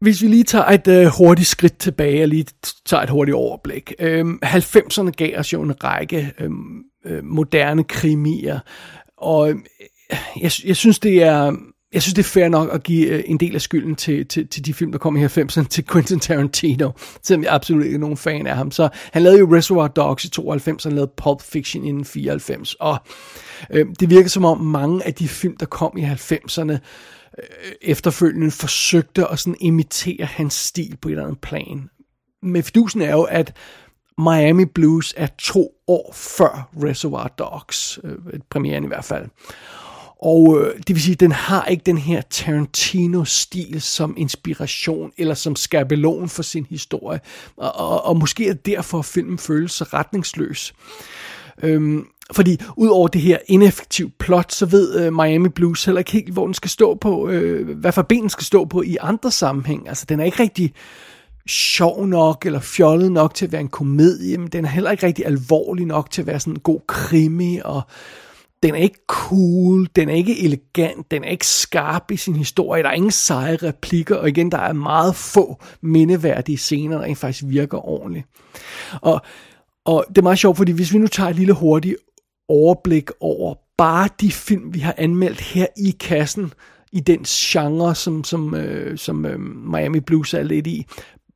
Hvis 0.00 0.22
vi 0.22 0.26
lige 0.26 0.44
tager 0.44 0.64
et 0.64 0.88
øh, 0.88 1.06
hurtigt 1.18 1.48
skridt 1.48 1.78
tilbage 1.78 2.22
og 2.22 2.28
lige 2.28 2.46
tager 2.86 3.02
et 3.02 3.10
hurtigt 3.10 3.34
overblik. 3.34 3.92
Øhm, 3.98 4.38
90'erne 4.44 5.10
gav 5.10 5.38
os 5.38 5.52
jo 5.52 5.62
en 5.62 5.84
række 5.84 6.32
øhm, 6.40 6.82
øh, 7.06 7.24
moderne 7.24 7.84
krimier, 7.84 8.58
og 9.16 9.50
øh, 9.50 9.56
jeg, 10.40 10.50
jeg 10.64 10.76
synes, 10.76 10.98
det 10.98 11.22
er 11.22 11.56
jeg 11.92 12.02
synes, 12.02 12.14
det 12.14 12.22
er 12.22 12.28
fair 12.28 12.48
nok 12.48 12.68
at 12.72 12.82
give 12.82 13.06
øh, 13.06 13.22
en 13.26 13.40
del 13.40 13.54
af 13.54 13.60
skylden 13.60 13.96
til, 13.96 14.26
til, 14.26 14.48
til 14.48 14.66
de 14.66 14.74
film, 14.74 14.92
der 14.92 14.98
kom 14.98 15.16
i 15.16 15.24
90'erne, 15.24 15.66
til 15.68 15.86
Quentin 15.86 16.20
Tarantino, 16.20 16.90
selvom 17.22 17.44
jeg 17.44 17.52
absolut 17.52 17.84
ikke 17.84 17.94
er 17.94 18.00
nogen 18.00 18.16
fan 18.16 18.46
af 18.46 18.56
ham. 18.56 18.70
Så 18.70 18.88
han 19.12 19.22
lavede 19.22 19.38
jo 19.38 19.56
Reservoir 19.56 19.88
Dogs 19.88 20.24
i 20.24 20.30
92, 20.30 20.86
og 20.86 20.90
han 20.90 20.96
lavede 20.96 21.12
Pulp 21.16 21.42
Fiction 21.42 22.00
i 22.00 22.04
94, 22.04 22.74
og 22.74 22.98
øh, 23.70 23.86
det 24.00 24.10
virker 24.10 24.28
som 24.28 24.44
om 24.44 24.60
mange 24.60 25.06
af 25.06 25.14
de 25.14 25.28
film, 25.28 25.56
der 25.56 25.66
kom 25.66 25.96
i 25.96 26.02
90'erne, 26.02 26.72
øh, 26.72 26.78
efterfølgende 27.82 28.50
forsøgte 28.50 29.26
at 29.28 29.38
sådan 29.38 29.56
imitere 29.60 30.24
hans 30.24 30.54
stil 30.54 30.96
på 31.02 31.08
et 31.08 31.12
eller 31.12 31.24
andet 31.24 31.40
plan. 31.40 31.90
Men 32.42 32.62
fidusen 32.62 33.02
er 33.02 33.12
jo, 33.12 33.22
at 33.22 33.56
Miami 34.18 34.64
Blues 34.64 35.14
er 35.16 35.26
to 35.38 35.68
år 35.86 36.12
før 36.14 36.70
Reservoir 36.82 37.28
Dogs, 37.28 37.98
øh, 38.04 38.18
premieren 38.50 38.84
i 38.84 38.86
hvert 38.86 39.04
fald. 39.04 39.26
Og 40.22 40.60
øh, 40.60 40.74
det 40.76 40.96
vil 40.96 41.02
sige, 41.02 41.12
at 41.12 41.20
den 41.20 41.32
har 41.32 41.64
ikke 41.64 41.82
den 41.86 41.98
her 41.98 42.20
Tarantino-stil 42.30 43.80
som 43.80 44.14
inspiration 44.16 45.12
eller 45.18 45.34
som 45.34 45.56
skabelon 45.56 46.28
for 46.28 46.42
sin 46.42 46.66
historie. 46.70 47.20
Og, 47.56 47.76
og, 47.76 48.04
og 48.04 48.16
måske 48.16 48.48
er 48.48 48.54
derfor 48.54 48.90
derfor, 48.90 49.02
filmen 49.02 49.38
føles 49.38 49.72
så 49.72 49.84
retningsløs. 49.84 50.74
Øhm, 51.62 52.06
fordi 52.32 52.60
udover 52.76 53.08
det 53.08 53.20
her 53.20 53.38
ineffektive 53.46 54.10
plot, 54.18 54.52
så 54.52 54.66
ved 54.66 55.00
øh, 55.00 55.12
Miami 55.12 55.48
Blues 55.48 55.84
heller 55.84 55.98
ikke 55.98 56.12
helt, 56.12 56.32
hvor 56.32 56.44
den 56.44 56.54
skal 56.54 56.70
stå 56.70 56.94
på, 56.94 57.28
øh, 57.28 57.78
hvad 57.78 57.92
for 57.92 58.02
ben 58.02 58.28
skal 58.28 58.44
stå 58.44 58.64
på 58.64 58.82
i 58.82 58.96
andre 59.00 59.30
sammenhæng. 59.30 59.88
Altså, 59.88 60.06
den 60.08 60.20
er 60.20 60.24
ikke 60.24 60.42
rigtig 60.42 60.72
sjov 61.46 62.06
nok 62.06 62.46
eller 62.46 62.60
fjollet 62.60 63.12
nok 63.12 63.34
til 63.34 63.46
at 63.46 63.52
være 63.52 63.60
en 63.60 63.68
komedie, 63.68 64.38
men 64.38 64.48
den 64.48 64.64
er 64.64 64.68
heller 64.68 64.90
ikke 64.90 65.06
rigtig 65.06 65.26
alvorlig 65.26 65.86
nok 65.86 66.10
til 66.10 66.22
at 66.22 66.26
være 66.26 66.40
sådan 66.40 66.52
en 66.52 66.60
god 66.60 66.80
krimi, 66.86 67.60
og 67.64 67.82
den 68.62 68.74
er 68.74 68.78
ikke 68.78 69.00
cool, 69.06 69.88
den 69.96 70.08
er 70.08 70.14
ikke 70.14 70.44
elegant, 70.44 71.10
den 71.10 71.24
er 71.24 71.28
ikke 71.28 71.46
skarp 71.46 72.10
i 72.10 72.16
sin 72.16 72.36
historie, 72.36 72.82
der 72.82 72.88
er 72.88 72.94
ingen 72.94 73.10
seje 73.10 73.56
replikker, 73.56 74.16
og 74.16 74.28
igen, 74.28 74.52
der 74.52 74.58
er 74.58 74.72
meget 74.72 75.16
få 75.16 75.62
mindeværdige 75.80 76.58
scener, 76.58 77.06
der 77.06 77.14
faktisk 77.14 77.44
virker 77.46 77.88
ordentligt. 77.88 78.26
Og, 79.00 79.20
og 79.84 80.04
det 80.08 80.18
er 80.18 80.22
meget 80.22 80.38
sjovt, 80.38 80.56
fordi 80.56 80.72
hvis 80.72 80.92
vi 80.92 80.98
nu 80.98 81.06
tager 81.06 81.30
et 81.30 81.36
lille 81.36 81.52
hurtigt 81.52 81.96
overblik 82.48 83.10
over 83.20 83.54
bare 83.76 84.08
de 84.20 84.32
film, 84.32 84.74
vi 84.74 84.78
har 84.78 84.94
anmeldt 84.98 85.40
her 85.40 85.66
i 85.76 85.96
kassen, 86.00 86.52
i 86.92 87.00
den 87.00 87.24
genre, 87.24 87.94
som, 87.94 88.24
som, 88.24 88.54
øh, 88.54 88.98
som 88.98 89.26
øh, 89.26 89.40
Miami 89.40 90.00
Blues 90.00 90.34
er 90.34 90.42
lidt 90.42 90.66
i, 90.66 90.86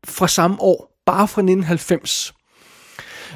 fra 0.05 0.29
samme 0.29 0.57
år, 0.61 1.01
bare 1.07 1.29
fra 1.29 1.41
1990, 1.41 2.35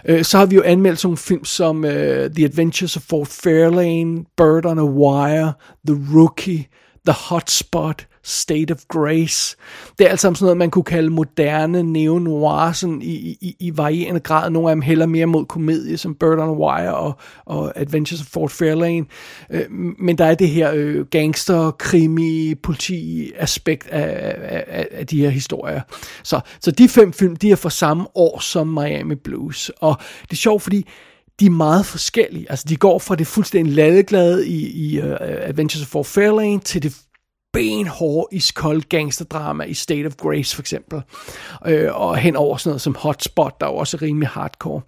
Øh, 0.05 0.25
så 0.25 0.39
har 0.39 0.47
vi 0.47 0.57
jo 0.57 0.63
anmeldt 0.63 0.99
sådan 0.99 1.07
nogle 1.07 1.17
film 1.17 1.45
som 1.45 1.77
uh, 1.77 1.91
The 1.91 2.45
Adventures 2.45 2.97
of 2.97 3.03
Fort 3.03 3.29
Fairlane, 3.29 4.25
Bird 4.37 4.67
on 4.67 4.79
a 4.79 4.85
Wire, 4.85 5.53
The 5.87 5.97
Rookie, 6.15 6.69
The 7.07 7.15
Hotspot, 7.15 8.07
State 8.29 8.73
of 8.73 8.79
Grace. 8.89 9.57
Det 9.99 10.07
er 10.07 10.11
alt 10.11 10.21
sammen 10.21 10.37
sådan 10.37 10.45
noget, 10.45 10.57
man 10.57 10.71
kunne 10.71 10.85
kalde 10.85 11.11
moderne 11.11 11.83
neo-noir, 11.83 12.73
sådan 12.73 13.03
i, 13.03 13.39
i, 13.41 13.57
i 13.61 13.77
varierende 13.77 14.21
grad. 14.21 14.51
Nogle 14.51 14.71
af 14.71 14.77
dem 14.77 14.83
hælder 14.83 15.07
mere 15.07 15.27
mod 15.27 15.45
komedie, 15.45 15.97
som 15.97 16.15
Bird 16.15 16.39
on 16.39 16.59
Wire 16.59 16.95
og, 16.95 17.19
og 17.45 17.73
Adventures 17.77 18.21
of 18.21 18.27
Fort 18.27 18.51
Fairlane. 18.51 19.07
Øh, 19.51 19.71
men 19.99 20.19
der 20.19 20.25
er 20.25 20.35
det 20.35 20.49
her 20.49 20.73
øh, 20.75 21.07
gangster, 21.07 21.71
krimi, 21.71 22.55
politi 22.55 23.33
aspekt 23.37 23.89
af, 23.89 24.35
af, 24.69 24.87
af 24.93 25.07
de 25.07 25.21
her 25.21 25.31
historier. 25.31 25.81
Så, 26.23 26.41
så 26.61 26.71
de 26.71 26.89
fem 26.89 27.13
film, 27.13 27.37
de 27.37 27.51
er 27.51 27.57
fra 27.57 27.71
samme 27.71 28.07
år 28.15 28.41
som 28.41 28.67
Miami 28.67 29.15
Blues. 29.15 29.71
Og 29.81 29.97
det 30.23 30.33
er 30.33 30.37
sjovt, 30.37 30.63
fordi 30.63 30.87
de 31.41 31.47
er 31.47 31.51
meget 31.51 31.87
forskellige. 31.87 32.47
Altså, 32.51 32.65
de 32.69 32.77
går 32.77 32.99
fra 32.99 33.15
det 33.15 33.27
fuldstændig 33.27 33.75
ladeglade 33.75 34.49
i, 34.49 34.93
i 34.93 34.99
uh, 34.99 35.17
Adventures 35.21 35.83
of 35.83 35.89
Fort 35.89 36.07
Fairlane 36.07 36.61
til 36.61 36.83
det 36.83 36.97
benhårde, 37.53 38.37
iskold 38.37 38.83
gangsterdrama 38.83 39.65
i 39.65 39.75
State 39.75 40.07
of 40.07 40.15
Grace 40.17 40.55
for 40.55 40.63
eksempel. 40.63 41.03
Øh, 41.67 42.01
og 42.01 42.17
hen 42.17 42.37
over 42.37 42.57
sådan 42.57 42.71
noget 42.71 42.81
som 42.81 42.95
Hotspot, 42.95 43.61
der 43.61 43.67
er 43.67 43.71
også 43.71 43.99
rimelig 44.03 44.29
hardcore. 44.29 44.81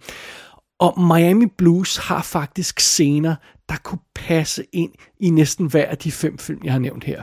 Og 0.79 1.01
Miami 1.01 1.45
Blues 1.57 1.97
har 1.97 2.21
faktisk 2.21 2.79
scener, 2.79 3.35
der 3.69 3.75
kunne 3.83 3.99
passe 4.15 4.63
ind 4.73 4.91
i 5.19 5.29
næsten 5.29 5.65
hver 5.65 5.85
af 5.85 5.97
de 5.97 6.11
fem 6.11 6.37
film, 6.37 6.59
jeg 6.63 6.71
har 6.71 6.79
nævnt 6.79 7.03
her. 7.03 7.21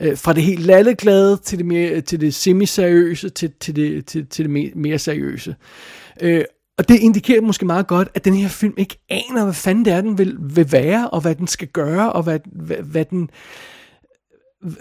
Øh, 0.00 0.18
fra 0.18 0.32
det 0.32 0.42
helt 0.42 0.60
lalleglade 0.60 1.36
til 1.36 1.58
det, 1.58 1.66
mere, 1.66 2.00
til 2.00 2.20
det 2.20 2.34
semi-seriøse 2.34 3.28
til, 3.28 3.52
til, 3.60 3.76
det, 3.76 4.06
til, 4.06 4.26
til 4.26 4.44
det 4.44 4.50
mere, 4.50 4.70
mere 4.74 4.98
seriøse. 4.98 5.56
Øh, 6.20 6.44
og 6.78 6.88
det 6.88 7.00
indikerer 7.00 7.40
måske 7.40 7.66
meget 7.66 7.86
godt, 7.86 8.08
at 8.14 8.24
den 8.24 8.34
her 8.34 8.48
film 8.48 8.74
ikke 8.76 8.98
aner, 9.08 9.44
hvad 9.44 9.54
fanden 9.54 9.84
det 9.84 9.92
er, 9.92 10.00
den 10.00 10.18
vil, 10.18 10.36
vil 10.40 10.72
være, 10.72 11.10
og 11.10 11.20
hvad 11.20 11.34
den 11.34 11.46
skal 11.46 11.68
gøre, 11.68 12.12
og 12.12 12.22
hvad, 12.22 12.38
hvad, 12.52 12.76
hvad 12.76 13.04
den 13.04 13.30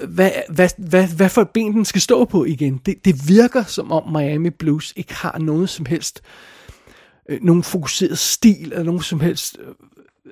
hvad, 0.08 0.32
hvad, 0.50 0.70
hvad, 0.78 1.08
hvad 1.08 1.30
for 1.30 1.42
et 1.42 1.50
ben 1.50 1.74
den 1.74 1.86
skal 1.86 2.02
stå 2.02 2.26
på 2.26 2.46
igen. 2.46 2.82
Det, 2.86 3.06
det 3.06 3.28
virker 3.28 3.63
som 3.63 3.92
om 3.92 4.12
Miami 4.12 4.50
Blues 4.50 4.94
ikke 4.96 5.13
har 5.13 5.38
noget 5.38 5.70
som 5.70 5.86
helst, 5.86 6.22
øh, 7.30 7.39
nogen 7.42 7.63
fokuseret 7.63 8.18
stil, 8.18 8.72
eller 8.72 8.84
nogen 8.84 9.02
som 9.02 9.20
helst 9.20 9.58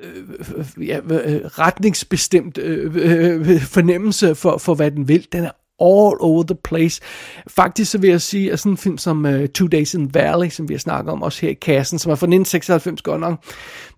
øh, 0.03 0.29
øh, 0.57 0.87
ja, 0.87 0.97
øh, 0.97 1.45
retningsbestemt 1.45 2.57
øh, 2.57 2.95
øh, 2.95 3.49
øh, 3.49 3.61
fornemmelse 3.61 4.35
for, 4.35 4.57
for, 4.57 4.75
hvad 4.75 4.91
den 4.91 5.07
vil. 5.07 5.27
Den 5.31 5.43
er 5.43 5.51
all 5.81 6.17
over 6.19 6.43
the 6.43 6.55
place. 6.63 7.01
Faktisk 7.47 7.91
så 7.91 7.97
vil 7.97 8.09
jeg 8.09 8.21
sige, 8.21 8.51
at 8.51 8.59
sådan 8.59 8.71
en 8.71 8.77
film 8.77 8.97
som 8.97 9.25
uh, 9.25 9.45
Two 9.45 9.67
Days 9.67 9.93
in 9.93 10.13
Valley, 10.13 10.49
som 10.49 10.69
vi 10.69 10.73
har 10.73 10.79
snakket 10.79 11.11
om 11.11 11.23
også 11.23 11.41
her 11.41 11.49
i 11.49 11.53
kassen, 11.53 11.99
som 11.99 12.11
er 12.11 12.15
fra 12.15 12.25
1996 12.25 13.01
godt 13.01 13.21
nok, 13.21 13.43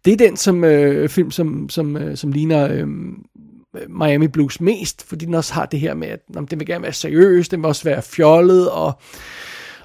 det 0.05 0.13
er 0.13 0.17
den 0.17 0.37
som 0.37 0.63
uh, 0.63 1.09
film, 1.09 1.31
som, 1.31 1.69
som, 1.69 1.95
uh, 1.95 2.15
som 2.15 2.31
ligner 2.31 2.83
uh, 2.83 2.89
Miami 3.89 4.27
Blues 4.27 4.61
mest, 4.61 5.07
fordi 5.07 5.25
den 5.25 5.33
også 5.33 5.53
har 5.53 5.65
det 5.65 5.79
her 5.79 5.93
med, 5.93 6.07
at 6.07 6.19
jamen, 6.35 6.47
den 6.51 6.59
vil 6.59 6.67
gerne 6.67 6.83
være 6.83 6.93
seriøs, 6.93 7.49
den 7.49 7.59
vil 7.59 7.67
også 7.67 7.83
være 7.83 8.01
fjollet, 8.01 8.69
og 8.69 9.01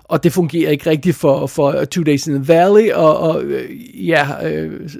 og 0.04 0.24
det 0.24 0.32
fungerer 0.32 0.70
ikke 0.70 0.90
rigtigt 0.90 1.16
for, 1.16 1.46
for 1.46 1.84
Two 1.84 2.04
Days 2.04 2.26
in 2.26 2.34
the 2.34 2.48
Valley, 2.48 2.92
og, 2.92 3.18
og 3.18 3.42
øh, 3.42 4.08
ja, 4.08 4.50
øh, 4.50 4.90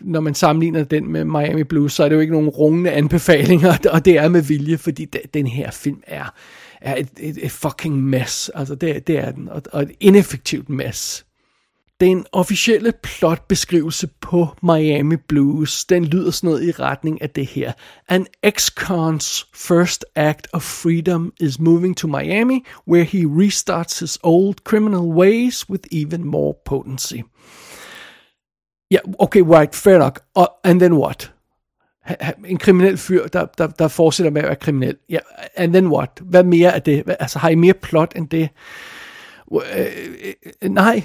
når 0.00 0.20
man 0.20 0.34
sammenligner 0.34 0.84
den 0.84 1.12
med 1.12 1.24
Miami 1.24 1.64
Blues, 1.64 1.92
så 1.92 2.04
er 2.04 2.08
det 2.08 2.16
jo 2.16 2.20
ikke 2.20 2.32
nogen 2.32 2.48
rungende 2.48 2.90
anbefalinger, 2.90 3.78
og 3.92 4.04
det 4.04 4.18
er 4.18 4.28
med 4.28 4.42
vilje, 4.42 4.78
fordi 4.78 5.04
den 5.34 5.46
her 5.46 5.70
film 5.70 6.02
er, 6.06 6.34
er 6.80 6.96
et, 6.96 7.08
et, 7.20 7.38
et 7.42 7.50
fucking 7.50 8.02
mess, 8.02 8.48
altså 8.48 8.74
det, 8.74 9.06
det 9.06 9.18
er 9.18 9.30
den, 9.30 9.48
og, 9.48 9.62
og 9.72 9.82
et 9.82 9.90
ineffektivt 10.00 10.68
mess. 10.68 11.26
Den 12.00 12.26
officielle 12.32 12.92
plotbeskrivelse 13.02 14.08
på 14.20 14.46
Miami 14.62 15.16
Blues, 15.16 15.84
den 15.84 16.04
lyder 16.04 16.30
sådan 16.30 16.50
noget 16.50 16.64
i 16.64 16.70
retning 16.70 17.22
af 17.22 17.30
det 17.30 17.46
her. 17.46 17.72
An 18.08 18.26
ex-con's 18.46 19.50
first 19.54 20.04
act 20.14 20.48
of 20.52 20.62
freedom 20.62 21.32
is 21.40 21.60
moving 21.60 21.96
to 21.96 22.08
Miami, 22.08 22.64
where 22.88 23.04
he 23.04 23.24
restarts 23.26 24.00
his 24.00 24.18
old 24.22 24.54
criminal 24.64 25.00
ways 25.00 25.70
with 25.70 25.84
even 25.92 26.24
more 26.24 26.54
potency. 26.64 27.20
Ja, 28.90 28.98
okay, 29.18 29.42
right, 29.42 29.74
fair 29.74 29.98
nok. 29.98 30.20
Uh, 30.38 30.44
and 30.64 30.80
then 30.80 30.92
what? 30.92 31.32
En 32.46 32.58
kriminel 32.58 32.96
fyr, 32.96 33.26
der, 33.26 33.46
der, 33.58 33.66
der 33.66 33.88
fortsætter 33.88 34.30
med 34.30 34.42
at 34.42 34.48
være 34.48 34.56
kriminel. 34.56 34.96
Ja, 35.08 35.14
yeah, 35.14 35.48
and 35.56 35.72
then 35.72 35.86
what? 35.86 36.10
Hvad 36.22 36.44
mere 36.44 36.74
er 36.74 36.78
det? 36.78 37.04
Altså, 37.20 37.38
har 37.38 37.48
I 37.48 37.54
mere 37.54 37.74
plot 37.74 38.12
end 38.16 38.28
det? 38.28 38.48
Uh, 39.46 39.62
uh, 40.62 40.70
nej, 40.70 41.02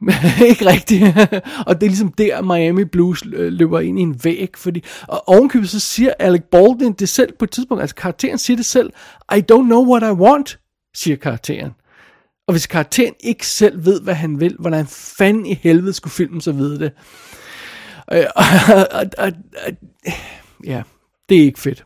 ikke 0.50 0.66
rigtigt. 0.66 1.04
og 1.66 1.80
det 1.80 1.86
er 1.86 1.90
ligesom 1.90 2.12
der, 2.12 2.42
Miami 2.42 2.84
Blues 2.84 3.22
øh, 3.32 3.52
løber 3.52 3.80
ind 3.80 3.98
i 3.98 4.02
en 4.02 4.20
væg, 4.24 4.50
fordi, 4.56 4.84
og 5.08 5.28
ovenkøbet 5.28 5.70
så 5.70 5.80
siger 5.80 6.12
Alec 6.18 6.42
Baldwin 6.50 6.92
det 6.92 7.08
selv 7.08 7.32
på 7.38 7.44
et 7.44 7.50
tidspunkt, 7.50 7.80
altså 7.80 7.96
karakteren 7.96 8.38
siger 8.38 8.56
det 8.56 8.66
selv, 8.66 8.90
I 9.36 9.42
don't 9.52 9.64
know 9.64 9.90
what 9.90 10.02
I 10.02 10.12
want, 10.20 10.58
siger 10.94 11.16
karakteren. 11.16 11.70
Og 12.46 12.52
hvis 12.52 12.66
karakteren 12.66 13.14
ikke 13.20 13.46
selv 13.46 13.84
ved, 13.84 14.00
hvad 14.00 14.14
han 14.14 14.40
vil, 14.40 14.56
hvordan 14.58 14.86
fanden 14.86 15.46
i 15.46 15.54
helvede 15.62 15.92
skulle 15.92 16.12
filmen 16.12 16.40
så 16.40 16.52
vide 16.52 16.78
det? 16.78 16.92
Og, 18.06 18.18
øh, 18.18 18.24
og, 18.36 18.86
og, 18.92 19.04
og, 19.18 19.32
ja, 20.64 20.82
det 21.28 21.38
er 21.38 21.42
ikke 21.42 21.60
fedt. 21.60 21.84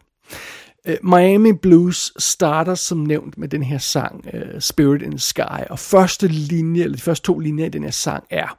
Øh, 0.87 0.97
Miami 1.03 1.53
Blues 1.53 2.13
starter 2.19 2.75
som 2.75 2.99
nævnt 2.99 3.39
med 3.39 3.49
den 3.49 3.63
her 3.63 3.79
sang, 3.79 4.25
uh, 4.35 4.61
Spirit 4.61 5.03
in 5.03 5.11
the 5.11 5.19
Sky, 5.19 5.67
og 5.71 5.79
første 5.79 6.29
linje, 6.29 6.83
eller 6.83 6.97
de 6.97 7.03
første 7.03 7.27
to 7.27 7.39
linjer 7.39 7.67
i 7.67 7.69
den 7.69 7.83
her 7.83 7.91
sang 7.91 8.25
er, 8.31 8.59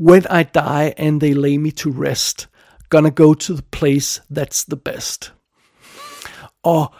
When 0.00 0.22
I 0.22 0.42
die 0.54 1.00
and 1.00 1.20
they 1.20 1.34
lay 1.34 1.56
me 1.56 1.70
to 1.70 1.90
rest, 1.90 2.48
gonna 2.88 3.10
go 3.10 3.34
to 3.34 3.54
the 3.54 3.64
place 3.72 4.22
that's 4.38 4.64
the 4.70 4.80
best. 4.84 5.34
Og 6.62 6.94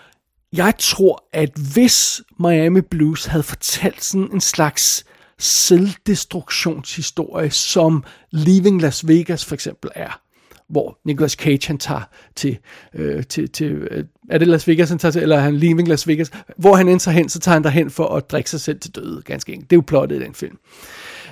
jeg 0.52 0.74
tror, 0.78 1.24
at 1.32 1.50
hvis 1.72 2.22
Miami 2.40 2.80
Blues 2.80 3.24
havde 3.24 3.42
fortalt 3.42 4.04
sådan 4.04 4.32
en 4.32 4.40
slags 4.40 5.04
selvdestruktionshistorie, 5.38 7.50
som 7.50 8.04
Leaving 8.30 8.80
Las 8.80 9.08
Vegas 9.08 9.44
for 9.44 9.54
eksempel 9.54 9.90
er, 9.94 10.20
hvor 10.68 10.98
Nicolas 11.04 11.32
Cage 11.32 11.66
han 11.66 11.78
tager 11.78 12.02
til, 12.36 12.58
øh, 12.94 13.24
til, 13.24 13.50
til 13.50 13.72
øh, 13.72 14.04
er 14.30 14.38
det 14.38 14.48
Las 14.48 14.68
Vegas 14.68 14.88
han 14.88 14.98
tager 14.98 15.12
til, 15.12 15.22
eller 15.22 15.36
er 15.36 15.40
han 15.40 15.56
Leaving 15.56 15.88
Las 15.88 16.08
Vegas, 16.08 16.30
hvor 16.56 16.76
han 16.76 16.88
ender 16.88 17.10
hen, 17.10 17.28
så 17.28 17.38
tager 17.38 17.52
han 17.52 17.64
derhen 17.64 17.90
for 17.90 18.06
at 18.06 18.30
drikke 18.30 18.50
sig 18.50 18.60
selv 18.60 18.80
til 18.80 18.94
døde, 18.94 19.22
ganske 19.24 19.52
enkelt. 19.52 19.70
Det 19.70 19.76
er 19.76 19.78
jo 19.78 19.84
plottet 19.86 20.16
i 20.16 20.24
den 20.24 20.34
film. 20.34 20.58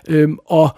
Øhm, 0.08 0.38
og 0.46 0.70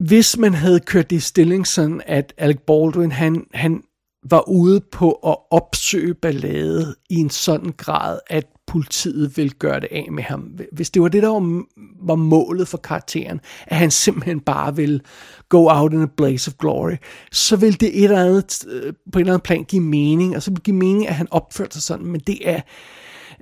hvis 0.00 0.36
man 0.38 0.54
havde 0.54 0.80
kørt 0.80 1.10
det 1.10 1.16
i 1.16 1.20
stilling 1.20 1.66
sådan, 1.66 2.02
at 2.06 2.34
Alec 2.38 2.58
Baldwin, 2.66 3.12
han, 3.12 3.46
han 3.54 3.82
var 4.22 4.48
ude 4.48 4.80
på 4.92 5.12
at 5.12 5.36
opsøge 5.50 6.14
ballade 6.14 6.96
i 7.10 7.14
en 7.14 7.30
sådan 7.30 7.72
grad, 7.76 8.18
at 8.26 8.46
politiet 8.66 9.36
ville 9.36 9.52
gøre 9.52 9.80
det 9.80 9.88
af 9.90 10.08
med 10.12 10.22
ham. 10.22 10.58
Hvis 10.72 10.90
det 10.90 11.02
var 11.02 11.08
det, 11.08 11.22
der 11.22 11.28
var, 11.28 11.62
var 12.06 12.14
målet 12.14 12.68
for 12.68 12.78
karakteren, 12.78 13.40
at 13.66 13.76
han 13.76 13.90
simpelthen 13.90 14.40
bare 14.40 14.76
ville 14.76 15.00
go 15.48 15.68
out 15.70 15.92
in 15.92 16.02
a 16.02 16.06
blaze 16.16 16.50
of 16.50 16.54
glory, 16.58 16.96
så 17.32 17.56
ville 17.56 17.76
det 17.76 17.98
et 17.98 18.04
eller 18.04 18.24
andet, 18.24 18.64
øh, 18.68 18.92
på 19.12 19.18
et 19.18 19.20
eller 19.20 19.32
andet 19.32 19.42
plan 19.42 19.64
give 19.64 19.82
mening, 19.82 20.36
og 20.36 20.42
så 20.42 20.50
vil 20.50 20.60
give 20.60 20.76
mening, 20.76 21.08
at 21.08 21.14
han 21.14 21.28
opførte 21.30 21.72
sig 21.72 21.82
sådan, 21.82 22.06
men 22.06 22.20
det 22.20 22.48
er, 22.48 22.60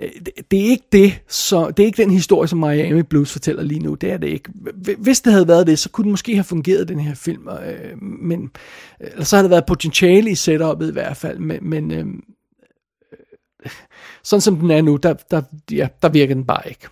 Øh, 0.02 0.10
det 0.50 0.60
er 0.60 0.70
ikke 0.70 0.88
det, 0.92 1.20
så 1.28 1.70
det 1.70 1.82
er 1.82 1.86
ikke 1.86 2.02
den 2.02 2.10
historie, 2.10 2.48
som 2.48 2.58
Miami 2.58 3.02
Blues 3.02 3.32
fortæller 3.32 3.62
lige 3.62 3.80
nu. 3.80 3.94
Det 3.94 4.12
er 4.12 4.16
det 4.16 4.28
ikke. 4.28 4.50
Hvis 4.98 5.20
det 5.20 5.32
havde 5.32 5.48
været 5.48 5.66
det, 5.66 5.78
så 5.78 5.90
kunne 5.90 6.02
den 6.02 6.10
måske 6.10 6.34
have 6.34 6.44
fungeret, 6.44 6.88
den 6.88 7.00
her 7.00 7.14
film. 7.14 7.48
Øh, 7.48 8.02
men, 8.02 8.50
øh, 9.00 9.08
eller 9.12 9.24
så 9.24 9.36
havde 9.36 9.44
der 9.44 9.54
været 9.54 9.66
potentiale 9.66 10.30
i 10.30 10.34
setup'et 10.34 10.88
i 10.88 10.92
hvert 10.92 11.16
fald. 11.16 11.38
Men, 11.38 11.58
men 11.62 11.90
øh, 11.90 12.06
sådan 14.22 14.40
som 14.40 14.56
den 14.56 14.70
er 14.70 14.82
nu, 14.82 14.96
der, 14.96 15.14
der, 15.30 15.42
ja, 15.70 15.88
der 16.02 16.08
virker 16.08 16.34
den 16.34 16.44
bare 16.44 16.68
ikke. 16.68 16.88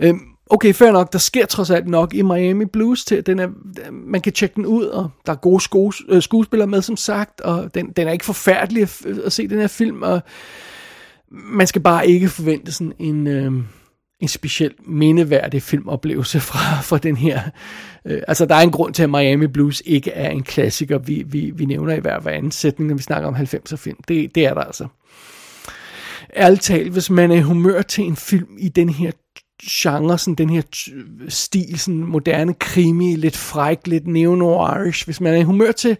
Øh, 0.00 0.14
okay, 0.50 0.72
fair 0.72 0.92
nok, 0.92 1.12
der 1.12 1.18
sker 1.18 1.46
trods 1.46 1.70
alt 1.70 1.88
nok 1.88 2.14
i 2.14 2.22
Miami 2.22 2.64
Blues 2.64 3.04
til, 3.04 3.14
at 3.14 3.26
den 3.26 3.38
er, 3.38 3.48
man 3.90 4.20
kan 4.20 4.32
tjekke 4.32 4.54
den 4.54 4.66
ud, 4.66 4.84
og 4.84 5.10
der 5.26 5.32
er 5.32 5.36
gode 5.36 5.60
sko, 5.60 5.92
øh, 6.08 6.22
skuespillere 6.22 6.68
med, 6.68 6.82
som 6.82 6.96
sagt, 6.96 7.40
og 7.40 7.74
den, 7.74 7.90
den 7.90 8.08
er 8.08 8.12
ikke 8.12 8.24
forfærdelig 8.24 8.82
at, 8.82 9.06
at 9.24 9.32
se 9.32 9.48
den 9.48 9.60
her 9.60 9.68
film, 9.68 10.02
og 10.02 10.20
man 11.32 11.66
skal 11.66 11.82
bare 11.82 12.08
ikke 12.08 12.28
forvente 12.28 12.72
sådan 12.72 12.92
en, 12.98 13.26
øh, 13.26 13.52
en 14.20 14.28
specielt 14.28 14.88
mindeværdig 14.88 15.62
filmoplevelse 15.62 16.40
fra, 16.40 16.80
fra 16.80 16.98
den 16.98 17.16
her. 17.16 17.40
Øh, 18.04 18.22
altså, 18.28 18.46
der 18.46 18.54
er 18.54 18.60
en 18.60 18.70
grund 18.70 18.94
til, 18.94 19.02
at 19.02 19.10
Miami 19.10 19.46
Blues 19.46 19.82
ikke 19.86 20.10
er 20.10 20.30
en 20.30 20.42
klassiker, 20.42 20.98
vi, 20.98 21.24
vi, 21.26 21.52
vi 21.54 21.64
nævner 21.64 21.94
i 21.94 22.00
hver, 22.00 22.20
hver 22.20 22.32
anden 22.32 22.52
sætning, 22.52 22.88
når 22.88 22.96
vi 22.96 23.02
snakker 23.02 23.28
om 23.28 23.34
90'er 23.34 23.76
film. 23.76 23.96
Det, 24.08 24.34
det 24.34 24.46
er 24.46 24.54
der 24.54 24.60
altså. 24.60 24.86
Ærligt 26.36 26.62
talt, 26.62 26.92
hvis 26.92 27.10
man 27.10 27.30
er 27.30 27.36
i 27.36 27.40
humør 27.40 27.82
til 27.82 28.04
en 28.04 28.16
film 28.16 28.56
i 28.58 28.68
den 28.68 28.88
her 28.88 29.10
genre, 29.70 30.18
sådan 30.18 30.34
den 30.34 30.50
her 30.50 30.62
stil, 31.28 31.78
sådan 31.78 32.00
moderne 32.00 32.54
krimi, 32.54 33.16
lidt 33.16 33.36
fræk, 33.36 33.86
lidt 33.86 34.06
neo-noirish. 34.06 35.04
Hvis 35.04 35.20
man 35.20 35.34
er 35.34 35.38
i 35.38 35.42
humør 35.42 35.72
til, 35.72 35.96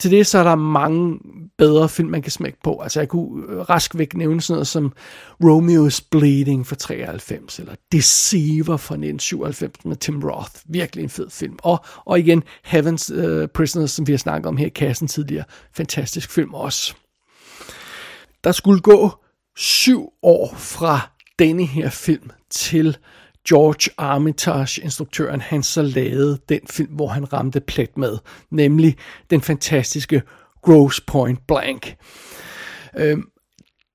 til 0.00 0.10
det, 0.10 0.26
så 0.26 0.38
er 0.38 0.42
der 0.42 0.54
mange 0.54 1.18
bedre 1.58 1.88
film, 1.88 2.08
man 2.08 2.22
kan 2.22 2.32
smække 2.32 2.58
på. 2.64 2.80
Altså 2.82 3.00
jeg 3.00 3.08
kunne 3.08 3.52
øh, 3.52 3.60
rask 3.60 3.98
væk 3.98 4.14
nævne 4.14 4.40
sådan 4.40 4.54
noget 4.54 4.66
som 4.66 4.92
Romeo's 5.44 6.08
Bleeding 6.10 6.66
fra 6.66 6.76
93, 6.76 7.58
eller 7.58 7.74
Deceiver 7.92 8.76
fra 8.76 8.94
1997 8.94 9.84
med 9.84 9.96
Tim 9.96 10.22
Roth. 10.22 10.54
Virkelig 10.68 11.02
en 11.02 11.10
fed 11.10 11.30
film. 11.30 11.58
Og, 11.62 11.84
og 12.04 12.18
igen, 12.18 12.42
Heaven's 12.66 13.14
uh, 13.24 13.46
Prisoners, 13.54 13.90
som 13.90 14.06
vi 14.06 14.12
har 14.12 14.18
snakket 14.18 14.46
om 14.46 14.56
her 14.56 14.66
i 14.66 14.68
kassen 14.68 15.08
tidligere. 15.08 15.44
Fantastisk 15.72 16.30
film 16.30 16.54
også. 16.54 16.94
Der 18.44 18.52
skulle 18.52 18.80
gå 18.80 19.10
syv 19.56 20.08
år 20.22 20.54
fra 20.56 21.10
denne 21.40 21.66
her 21.66 21.90
film 21.90 22.30
til 22.50 22.96
George 23.48 23.90
Armitage, 23.98 24.82
instruktøren, 24.82 25.40
han 25.40 25.62
så 25.62 25.82
lavede 25.82 26.40
den 26.48 26.60
film, 26.70 26.92
hvor 26.92 27.08
han 27.08 27.32
ramte 27.32 27.60
plet 27.60 27.96
med, 27.96 28.18
nemlig 28.50 28.96
den 29.30 29.40
fantastiske 29.40 30.22
Gross 30.62 31.00
Point 31.00 31.46
Blank. 31.46 31.96
Øhm, 32.96 33.28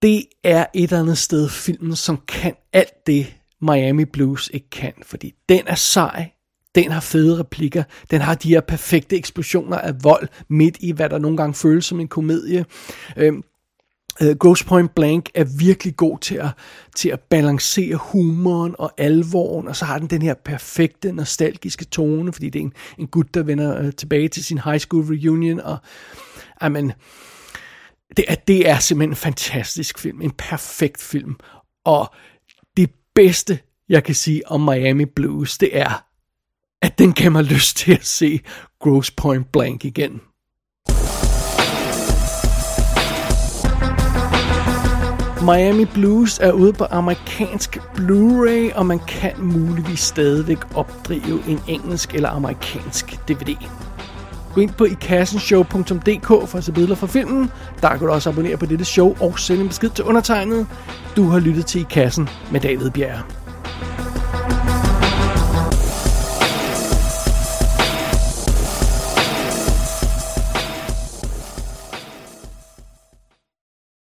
det 0.02 0.26
er 0.44 0.66
et 0.74 0.84
eller 0.84 1.00
andet 1.00 1.18
sted 1.18 1.50
filmen, 1.50 1.96
som 1.96 2.22
kan 2.28 2.56
alt 2.74 3.08
det, 3.08 3.36
Miami 3.62 4.06
Blues 4.06 4.50
ikke 4.54 4.70
kan, 4.70 4.94
fordi 5.04 5.34
den 5.50 5.62
er 5.68 5.76
sej, 5.76 6.32
den 6.76 6.92
har 6.92 7.00
fede 7.00 7.40
replikker, 7.40 7.84
den 8.12 8.22
har 8.22 8.36
de 8.36 8.50
her 8.50 8.62
perfekte 8.62 9.18
eksplosioner 9.18 9.78
af 9.78 10.04
vold 10.04 10.28
midt 10.50 10.78
i, 10.80 10.92
hvad 10.92 11.10
der 11.10 11.18
nogle 11.18 11.38
gange 11.38 11.54
føles 11.54 11.86
som 11.86 12.00
en 12.00 12.08
komedie. 12.08 12.66
Øhm, 13.18 13.44
Øh, 14.22 14.36
Gross 14.36 14.64
Point 14.64 14.96
Blank 14.96 15.30
er 15.34 15.44
virkelig 15.44 15.96
god 15.96 16.20
til 16.20 16.36
at, 16.36 16.50
til 16.96 17.10
at 17.10 17.20
balancere 17.20 17.96
humoren 17.96 18.76
og 18.80 18.92
alvoren, 18.98 19.68
og 19.68 19.76
så 19.76 19.86
har 19.86 20.00
den 20.00 20.10
den 20.10 20.22
her 20.22 20.34
perfekte, 20.34 21.12
nostalgiske 21.12 21.86
tone, 21.86 22.34
fordi 22.34 22.50
det 22.50 22.60
er 22.60 22.64
en, 22.64 22.74
en 22.98 23.08
gut, 23.08 23.34
der 23.34 23.44
vender 23.44 23.86
uh, 23.86 23.92
tilbage 23.98 24.28
til 24.28 24.44
sin 24.44 24.58
high 24.58 24.80
school 24.80 25.04
reunion, 25.06 25.60
og 25.60 25.78
amen, 26.62 26.92
det 28.18 28.26
er, 28.28 28.36
det 28.36 28.70
er 28.70 28.80
simpelthen 28.80 29.12
en 29.12 29.16
fantastisk 29.16 30.00
film, 30.00 30.22
en 30.22 30.32
perfekt 30.32 31.02
film, 31.02 31.36
og 31.86 32.14
det 32.78 32.90
bedste, 33.16 33.60
jeg 33.90 34.04
kan 34.04 34.16
sige 34.16 34.48
om 34.48 34.62
Miami 34.62 35.06
Blues, 35.06 35.58
det 35.58 35.78
er, 35.78 36.06
at 36.82 37.00
den 37.00 37.14
kan 37.14 37.32
man 37.32 37.46
lyst 37.46 37.78
til 37.78 37.94
at 37.94 38.06
se 38.06 38.40
Gross 38.80 39.12
Point 39.12 39.52
Blank 39.52 39.86
igen. 39.86 40.22
Miami 45.46 45.86
Blues 45.86 46.40
er 46.40 46.52
ude 46.52 46.74
på 46.74 46.86
amerikansk 46.92 47.78
Blu-ray, 47.78 48.78
og 48.78 48.86
man 48.86 49.00
kan 49.00 49.32
muligvis 49.38 50.00
stadigvæk 50.00 50.58
opdrive 50.76 51.42
en 51.48 51.60
engelsk 51.68 52.14
eller 52.14 52.30
amerikansk 52.30 53.20
DVD. 53.28 53.56
Gå 54.54 54.62
ind 54.62 54.70
på 54.70 54.84
ikassenshow.dk 54.86 56.28
for 56.28 56.58
at 56.58 56.64
se 56.64 56.72
billeder 56.72 56.96
fra 56.96 57.08
filmen. 57.08 57.52
Der 57.82 57.90
kan 57.90 58.00
du 58.00 58.10
også 58.10 58.30
abonnere 58.30 58.58
på 58.58 58.66
dette 58.66 58.86
show 58.86 59.16
og 59.20 59.40
sende 59.40 59.62
en 59.62 59.68
besked 59.68 59.90
til 59.90 60.04
undertegnet. 60.04 60.68
Du 61.16 61.24
har 61.24 61.40
lyttet 61.40 61.66
til 61.66 61.82
I 61.82 61.86
Kassen 61.90 62.30
med 62.52 62.60
David 62.60 62.90
Bjerre. 62.90 63.22